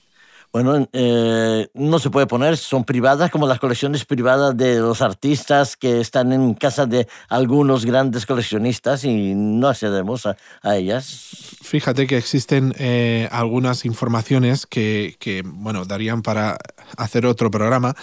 Bueno, 0.51 0.87
eh, 0.93 1.67
no 1.73 1.99
se 1.99 2.09
puede 2.09 2.25
poner, 2.25 2.57
son 2.57 2.83
privadas 2.83 3.29
como 3.29 3.47
las 3.47 3.59
colecciones 3.59 4.05
privadas 4.05 4.55
de 4.55 4.79
los 4.79 5.01
artistas 5.01 5.75
que 5.75 5.99
están 5.99 6.31
en 6.31 6.53
casa 6.53 6.85
de 6.85 7.07
algunos 7.29 7.85
grandes 7.85 8.25
coleccionistas 8.25 9.03
y 9.03 9.33
no 9.35 9.67
accedemos 9.67 10.25
a, 10.25 10.37
ellas. 10.75 11.57
Fíjate 11.61 12.07
que 12.07 12.17
existen 12.17 12.73
eh, 12.77 13.27
algunas 13.31 13.85
informaciones 13.85 14.65
que, 14.65 15.15
que, 15.19 15.43
bueno, 15.45 15.85
darían 15.85 16.21
para 16.21 16.57
hacer 16.97 17.25
otro 17.25 17.51
programa, 17.51 17.95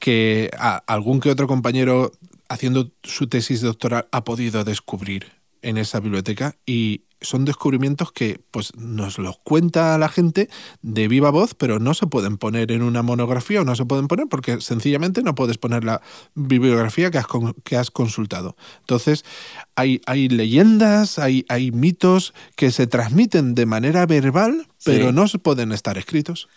que 0.00 0.50
algún 0.86 1.20
que 1.20 1.30
otro 1.30 1.46
compañero 1.46 2.12
haciendo 2.48 2.90
su 3.02 3.26
tesis 3.28 3.60
doctoral 3.60 4.06
ha 4.10 4.24
podido 4.24 4.64
descubrir 4.64 5.32
en 5.62 5.78
esa 5.78 6.00
biblioteca 6.00 6.56
y 6.66 7.02
son 7.24 7.44
descubrimientos 7.44 8.12
que 8.12 8.40
pues, 8.50 8.74
nos 8.76 9.18
los 9.18 9.38
cuenta 9.38 9.98
la 9.98 10.08
gente 10.08 10.48
de 10.82 11.08
viva 11.08 11.30
voz, 11.30 11.54
pero 11.54 11.78
no 11.78 11.94
se 11.94 12.06
pueden 12.06 12.38
poner 12.38 12.70
en 12.70 12.82
una 12.82 13.02
monografía 13.02 13.62
o 13.62 13.64
no 13.64 13.74
se 13.74 13.84
pueden 13.84 14.08
poner 14.08 14.28
porque 14.28 14.60
sencillamente 14.60 15.22
no 15.22 15.34
puedes 15.34 15.58
poner 15.58 15.84
la 15.84 16.00
bibliografía 16.34 17.10
que 17.10 17.18
has, 17.18 17.26
que 17.64 17.76
has 17.76 17.90
consultado. 17.90 18.56
Entonces, 18.80 19.24
hay, 19.74 20.00
hay 20.06 20.28
leyendas, 20.28 21.18
hay, 21.18 21.44
hay 21.48 21.72
mitos 21.72 22.34
que 22.56 22.70
se 22.70 22.86
transmiten 22.86 23.54
de 23.54 23.66
manera 23.66 24.06
verbal, 24.06 24.66
pero 24.84 25.12
no 25.12 25.26
se 25.28 25.38
pueden 25.38 25.72
estar 25.72 25.98
escritos. 25.98 26.48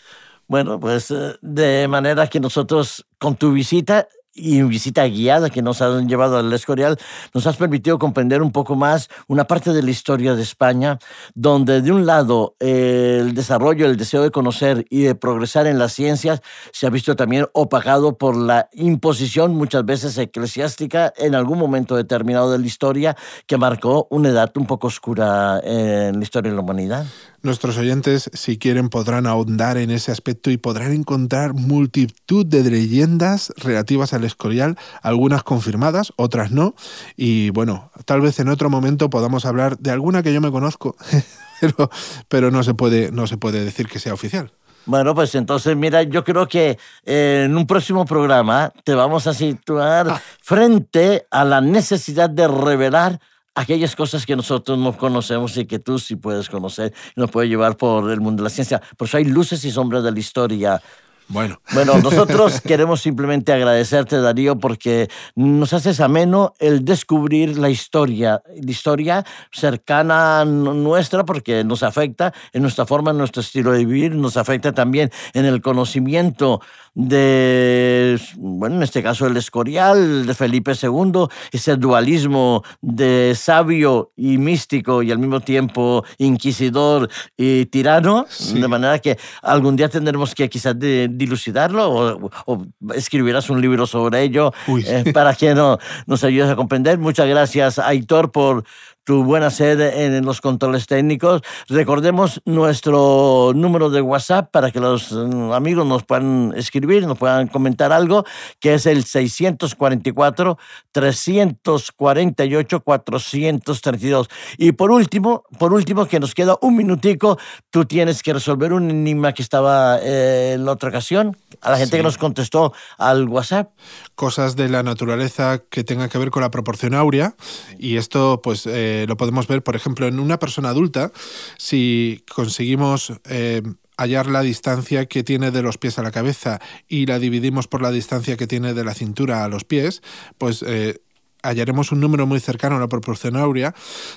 Bueno, 0.48 0.80
pues 0.80 1.12
eh, 1.12 1.36
de 1.42 1.88
manera 1.88 2.28
que 2.28 2.40
nosotros 2.40 3.06
con 3.18 3.36
tu 3.36 3.52
visita 3.52 4.08
y 4.38 4.62
visita 4.62 5.06
guiada 5.06 5.50
que 5.50 5.62
nos 5.62 5.82
han 5.82 6.08
llevado 6.08 6.38
al 6.38 6.54
Escorial, 6.54 6.98
nos 7.34 7.48
has 7.48 7.58
permitido 7.58 7.98
comprender 7.98 8.42
un 8.42 8.52
poco 8.52 8.76
más 8.76 9.10
una 9.28 9.46
parte 9.46 9.74
de 9.74 9.82
la 9.82 9.92
historia 9.92 10.36
de 10.36 10.44
España, 10.44 11.00
donde 11.34 11.82
de 11.82 11.92
un 11.92 12.06
lado 12.06 12.56
el 12.60 13.34
desarrollo, 13.34 13.88
el 13.88 13.98
deseo 13.98 14.22
de 14.22 14.32
conocer 14.32 14.86
y 14.90 15.02
de 15.02 15.16
progresar 15.16 15.68
en 15.68 15.80
las 15.80 15.94
ciencias 15.94 16.42
se 16.72 16.88
ha 16.88 16.90
visto 16.90 17.16
también 17.16 17.48
opacado 17.54 18.18
por 18.18 18.38
la 18.38 18.70
imposición 18.74 19.56
muchas 19.56 19.84
veces 19.84 20.18
eclesiástica 20.18 21.12
en 21.18 21.36
algún 21.36 21.58
momento 21.58 21.96
determinado 21.96 22.52
de 22.52 22.60
la 22.60 22.66
historia 22.66 23.18
que 23.48 23.58
marcó 23.58 24.08
una 24.12 24.30
edad 24.30 24.52
un 24.56 24.68
poco 24.68 24.88
oscura 24.88 25.60
en 25.64 26.18
la 26.18 26.24
historia 26.24 26.52
de 26.52 26.56
la 26.56 26.62
humanidad. 26.62 27.06
Nuestros 27.44 27.78
oyentes, 27.78 28.30
si 28.34 28.58
quieren, 28.58 28.90
podrán 28.90 29.28
ahondar 29.28 29.78
en 29.78 29.92
ese 29.92 30.12
aspecto 30.12 30.50
y 30.50 30.58
podrán 30.58 30.92
encontrar 30.92 31.54
multitud 31.54 32.46
de 32.46 32.64
leyendas 32.70 33.54
relativas 33.58 34.14
al 34.14 34.24
Escorial, 34.24 34.78
algunas 35.02 35.44
confirmadas, 35.44 36.14
otras 36.16 36.52
no. 36.52 36.74
Y 37.16 37.52
bueno, 37.52 37.92
tal 38.06 38.22
vez 38.22 38.40
en 38.40 38.50
otro 38.50 38.70
momento 38.70 39.10
podamos 39.10 39.46
hablar 39.46 39.78
de 39.78 39.92
alguna 39.92 40.24
que 40.24 40.34
yo 40.34 40.42
me 40.42 40.52
conozco, 40.52 40.96
pero, 41.62 41.90
pero 42.28 42.52
no, 42.52 42.64
se 42.64 42.74
puede, 42.74 43.12
no 43.12 43.28
se 43.28 43.38
puede 43.38 43.64
decir 43.64 43.88
que 43.88 44.00
sea 44.00 44.14
oficial. 44.14 44.52
Bueno, 44.88 45.14
pues 45.14 45.36
entonces, 45.36 45.76
mira, 45.76 46.04
yo 46.04 46.24
creo 46.24 46.48
que 46.48 46.80
eh, 47.06 47.44
en 47.46 47.58
un 47.58 47.68
próximo 47.68 48.06
programa 48.06 48.72
te 48.86 48.96
vamos 48.96 49.28
a 49.28 49.34
situar 49.34 50.10
ah. 50.10 50.22
frente 50.42 51.28
a 51.30 51.44
la 51.44 51.60
necesidad 51.60 52.30
de 52.30 52.48
revelar 52.48 53.20
aquellas 53.58 53.96
cosas 53.96 54.26
que 54.26 54.36
nosotros 54.36 54.78
no 54.78 54.96
conocemos 54.96 55.58
y 55.58 55.66
que 55.66 55.80
tú 55.80 55.98
sí 55.98 56.16
puedes 56.16 56.48
conocer 56.48 56.94
nos 57.16 57.32
puede 57.32 57.50
llevar 57.50 57.76
por 57.76 58.10
el 58.12 58.22
mundo 58.22 58.44
de 58.44 58.50
la 58.50 58.50
ciencia. 58.52 58.82
Por 58.96 59.08
eso 59.08 59.18
hay 59.18 59.26
luces 59.26 59.66
y 59.66 59.72
sombras 59.72 60.04
de 60.04 60.12
la 60.12 60.20
historia. 60.20 60.82
Bueno. 61.30 61.60
Bueno, 61.74 61.98
nosotros 62.04 62.62
queremos 62.62 63.02
simplemente 63.02 63.52
agradecerte, 63.52 64.18
Darío, 64.18 64.58
porque 64.58 65.10
nos 65.36 65.74
haces 65.74 66.00
ameno 66.00 66.54
el 66.60 66.86
descubrir 66.86 67.58
la 67.58 67.70
historia, 67.70 68.42
la 68.48 68.72
historia 68.72 69.26
cercana 69.52 70.42
a 70.42 70.46
nuestra, 70.46 71.26
porque 71.26 71.64
nos 71.64 71.84
afecta 71.84 72.34
en 72.54 72.62
nuestra 72.62 72.86
forma, 72.86 73.12
en 73.12 73.18
nuestro 73.18 73.42
estilo 73.42 73.72
de 73.72 73.80
vivir, 73.80 74.16
nos 74.16 74.38
afecta 74.38 74.74
también 74.74 75.12
en 75.34 75.46
el 75.46 75.62
conocimiento 75.62 76.62
de, 77.00 78.20
bueno, 78.38 78.78
en 78.78 78.84
este 78.84 79.04
caso 79.04 79.28
el 79.28 79.38
Escorial, 79.38 80.26
de 80.26 80.34
Felipe 80.34 80.72
II, 80.82 81.28
ese 81.52 81.76
dualismo 81.76 82.64
de 82.82 83.34
sabio 83.36 84.14
y 84.16 84.40
místico 84.40 85.04
y 85.04 85.12
al 85.12 85.20
mismo 85.20 85.40
tiempo 85.42 86.04
inquisidor 86.18 87.08
y 87.38 87.68
tirano, 87.68 88.26
de 88.52 88.68
manera 88.68 88.98
que 88.98 89.16
algún 89.44 89.76
día 89.76 89.90
tendremos 89.90 90.34
que 90.34 90.50
quizás 90.50 90.74
dilucidarlo 91.18 91.90
o, 91.90 92.32
o, 92.46 92.66
escribirás 92.94 93.50
un 93.50 93.62
libro 93.62 93.88
sobre 93.88 94.24
ello 94.24 94.54
eh, 94.86 95.12
para 95.14 95.34
que 95.36 95.54
no, 95.54 95.78
nos 96.06 96.24
ayudes 96.24 96.50
a 96.50 96.56
comprender. 96.56 96.98
Muchas 96.98 97.28
gracias, 97.28 97.80
Aitor, 97.80 98.32
por 98.32 98.64
tu 99.08 99.24
buena 99.24 99.50
sede 99.50 100.04
en 100.04 100.26
los 100.26 100.42
controles 100.42 100.86
técnicos. 100.86 101.42
Recordemos 101.70 102.42
nuestro 102.44 103.54
número 103.56 103.90
de 103.90 104.02
WhatsApp 104.02 104.52
para 104.52 104.70
que 104.70 104.82
los 104.82 105.14
mm, 105.14 105.54
amigos 105.54 105.88
nos 105.88 106.04
puedan 106.04 106.54
escribir, 106.58 107.08
nos 107.08 107.18
puedan 107.18 107.48
comentar 107.48 107.94
algo, 107.94 108.26
que 108.60 108.74
es 108.74 108.86
el 108.86 109.06
644 109.06 110.58
348 110.92 112.82
432. 112.82 114.28
Y 114.58 114.74
por 114.74 114.92
último, 114.92 115.46
por 115.58 115.72
último, 115.72 116.06
que 116.06 116.20
nos 116.20 116.36
queda 116.36 116.58
un 116.60 116.76
minutico, 116.76 117.40
tú 117.70 117.86
tienes 117.86 118.22
que 118.22 118.34
resolver 118.34 118.74
un 118.74 118.90
enigma 118.90 119.32
que 119.32 119.42
estaba 119.42 120.00
eh, 120.02 120.56
en 120.56 120.66
la 120.66 120.74
otra 120.74 120.90
ocasión, 120.90 121.38
a 121.62 121.72
la 121.72 121.78
gente 121.78 121.96
que 121.96 122.04
nos 122.04 122.18
contestó 122.18 122.74
al 122.98 123.30
WhatsApp. 123.30 123.72
Cosas 124.16 124.58
de 124.58 124.68
la 124.68 124.84
naturaleza 124.84 125.64
que 125.70 125.86
tengan 125.86 126.10
que 126.10 126.18
ver 126.18 126.30
con 126.30 126.42
la 126.42 126.52
proporción 126.52 126.94
áurea, 126.94 127.36
y 127.80 127.96
esto 127.96 128.42
pues... 128.44 128.68
Eh, 128.68 128.97
lo 129.06 129.18
podemos 129.18 129.48
ver, 129.48 129.64
por 129.64 129.76
ejemplo, 129.76 130.08
en 130.08 130.20
una 130.20 130.40
persona 130.40 130.70
adulta, 130.70 131.12
si 131.58 132.24
conseguimos 132.34 133.14
eh, 133.26 133.62
hallar 133.98 134.28
la 134.28 134.42
distancia 134.42 135.06
que 135.06 135.24
tiene 135.24 135.52
de 135.52 135.62
los 135.62 135.78
pies 135.78 136.00
a 136.00 136.04
la 136.04 136.12
cabeza 136.12 136.60
y 136.88 137.06
la 137.06 137.20
dividimos 137.20 137.68
por 137.68 137.82
la 137.82 137.92
distancia 137.92 138.38
que 138.38 138.48
tiene 138.48 138.74
de 138.74 138.84
la 138.84 138.94
cintura 138.94 139.44
a 139.44 139.50
los 139.50 139.64
pies, 139.64 140.02
pues 140.38 140.64
eh, 140.66 141.02
hallaremos 141.44 141.92
un 141.92 142.00
número 142.00 142.26
muy 142.26 142.40
cercano 142.40 142.78
a 142.78 142.80
la 142.80 142.88
proporción 142.88 143.36
áurea. 143.36 143.74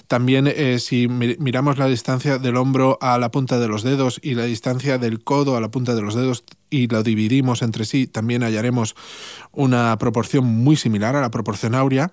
También 0.06 0.46
eh, 0.46 0.78
si 0.78 1.08
miramos 1.08 1.78
la 1.78 1.86
distancia 1.86 2.38
del 2.38 2.56
hombro 2.56 2.98
a 3.00 3.18
la 3.18 3.30
punta 3.30 3.58
de 3.58 3.68
los 3.68 3.82
dedos 3.82 4.20
y 4.22 4.34
la 4.34 4.44
distancia 4.44 4.98
del 4.98 5.22
codo 5.22 5.56
a 5.56 5.60
la 5.60 5.70
punta 5.70 5.94
de 5.94 6.02
los 6.02 6.14
dedos, 6.14 6.44
y 6.70 6.86
lo 6.86 7.02
dividimos 7.02 7.62
entre 7.62 7.84
sí, 7.84 8.06
también 8.06 8.42
hallaremos 8.42 8.94
una 9.52 9.96
proporción 9.98 10.44
muy 10.44 10.76
similar 10.76 11.16
a 11.16 11.20
la 11.20 11.30
proporción 11.30 11.74
áurea. 11.74 12.12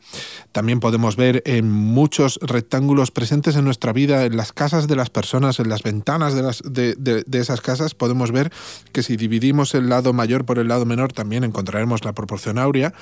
También 0.52 0.80
podemos 0.80 1.16
ver 1.16 1.44
en 1.46 1.72
muchos 1.72 2.40
rectángulos 2.42 3.12
presentes 3.12 3.56
en 3.56 3.66
nuestra 3.66 3.94
vida, 3.94 4.26
en 4.26 4.36
las 4.36 4.52
casas 4.54 4.88
de 4.88 4.96
las 4.96 5.10
personas, 5.10 5.60
en 5.60 5.70
las 5.70 5.84
ventanas 5.84 6.34
de, 6.34 6.42
las, 6.42 6.64
de, 6.66 6.96
de, 6.96 7.40
esas 7.40 7.62
casas, 7.62 7.94
podemos 7.94 8.32
ver 8.32 8.52
que 8.92 9.04
si 9.04 9.16
dividimos 9.16 9.76
el 9.76 9.90
lado 9.90 10.14
mayor 10.14 10.46
por 10.46 10.58
el 10.58 10.68
lado 10.68 10.86
menor, 10.86 11.14
también 11.14 11.44
encontraremos 11.44 12.04
la 12.04 12.14
proporción 12.14 12.58
áurea. 12.58 12.94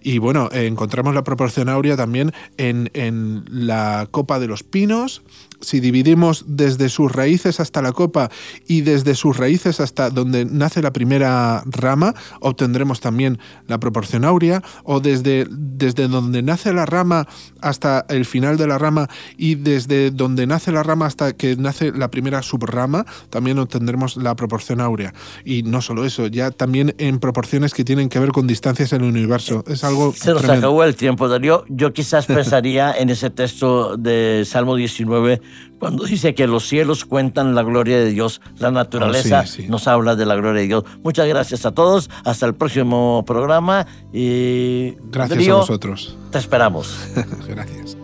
Y 0.00 0.18
bueno, 0.18 0.48
encontramos 0.52 1.14
la 1.14 1.24
proporción 1.24 1.68
áurea 1.68 1.96
también 1.96 2.32
en, 2.56 2.90
en 2.94 3.44
la 3.48 4.06
copa 4.10 4.38
de 4.38 4.46
los 4.46 4.62
pinos, 4.62 5.22
si 5.60 5.80
dividimos 5.80 6.44
desde 6.46 6.88
sus 6.88 7.12
raíces 7.12 7.60
hasta 7.60 7.82
la 7.82 7.92
copa 7.92 8.30
y 8.66 8.80
desde 8.80 9.14
sus 9.14 9.36
raíces 9.36 9.80
hasta 9.80 10.10
donde 10.10 10.44
nace 10.44 10.82
la 10.82 10.92
primera 11.00 11.62
rama 11.64 12.14
obtendremos 12.40 13.00
también 13.00 13.38
la 13.66 13.80
proporción 13.80 14.26
áurea, 14.26 14.62
o 14.84 15.00
desde, 15.00 15.46
desde 15.48 16.08
donde 16.08 16.42
nace 16.42 16.74
la 16.74 16.84
rama 16.84 17.26
hasta 17.62 18.04
el 18.10 18.26
final 18.26 18.58
de 18.58 18.66
la 18.66 18.76
rama 18.76 19.08
y 19.38 19.54
desde 19.54 20.10
donde 20.10 20.46
nace 20.46 20.72
la 20.72 20.82
rama 20.82 21.06
hasta 21.06 21.32
que 21.32 21.56
nace 21.56 21.90
la 21.92 22.10
primera 22.10 22.42
subrama, 22.42 23.06
también 23.30 23.58
obtendremos 23.58 24.18
la 24.18 24.36
proporción 24.36 24.82
áurea. 24.82 25.14
Y 25.42 25.62
no 25.62 25.80
solo 25.80 26.04
eso, 26.04 26.26
ya 26.26 26.50
también 26.50 26.94
en 26.98 27.18
proporciones 27.18 27.72
que 27.72 27.82
tienen 27.82 28.10
que 28.10 28.18
ver 28.18 28.32
con 28.32 28.46
distancias 28.46 28.92
en 28.92 29.00
el 29.00 29.08
universo. 29.08 29.64
Es 29.68 29.84
algo... 29.84 30.12
Se 30.12 30.34
nos 30.34 30.44
acabó 30.44 30.84
el 30.84 30.96
tiempo, 30.96 31.28
Darío. 31.28 31.64
Yo 31.70 31.94
quizás 31.94 32.26
pensaría 32.38 32.92
en 32.92 33.08
ese 33.08 33.30
texto 33.30 33.96
de 33.96 34.44
Salmo 34.44 34.76
19 34.76 35.40
cuando 35.80 36.04
dice 36.04 36.34
que 36.34 36.46
los 36.46 36.68
cielos 36.68 37.04
cuentan 37.04 37.54
la 37.54 37.62
gloria 37.62 37.98
de 37.98 38.10
Dios, 38.10 38.40
la 38.58 38.70
naturaleza 38.70 39.44
oh, 39.44 39.62
nos 39.68 39.88
habla 39.88 40.14
de 40.14 40.26
la 40.26 40.36
gloria 40.36 40.60
de 40.60 40.68
Dios. 40.68 40.84
Muchas 41.02 41.26
gracias 41.26 41.64
a 41.66 41.72
todos, 41.72 42.10
hasta 42.24 42.46
el 42.46 42.54
próximo 42.54 43.24
programa 43.26 43.86
y 44.12 44.94
gracias 45.10 45.48
a 45.48 45.54
vosotros. 45.54 46.16
Te 46.30 46.38
esperamos. 46.38 47.08
gracias. 47.48 47.99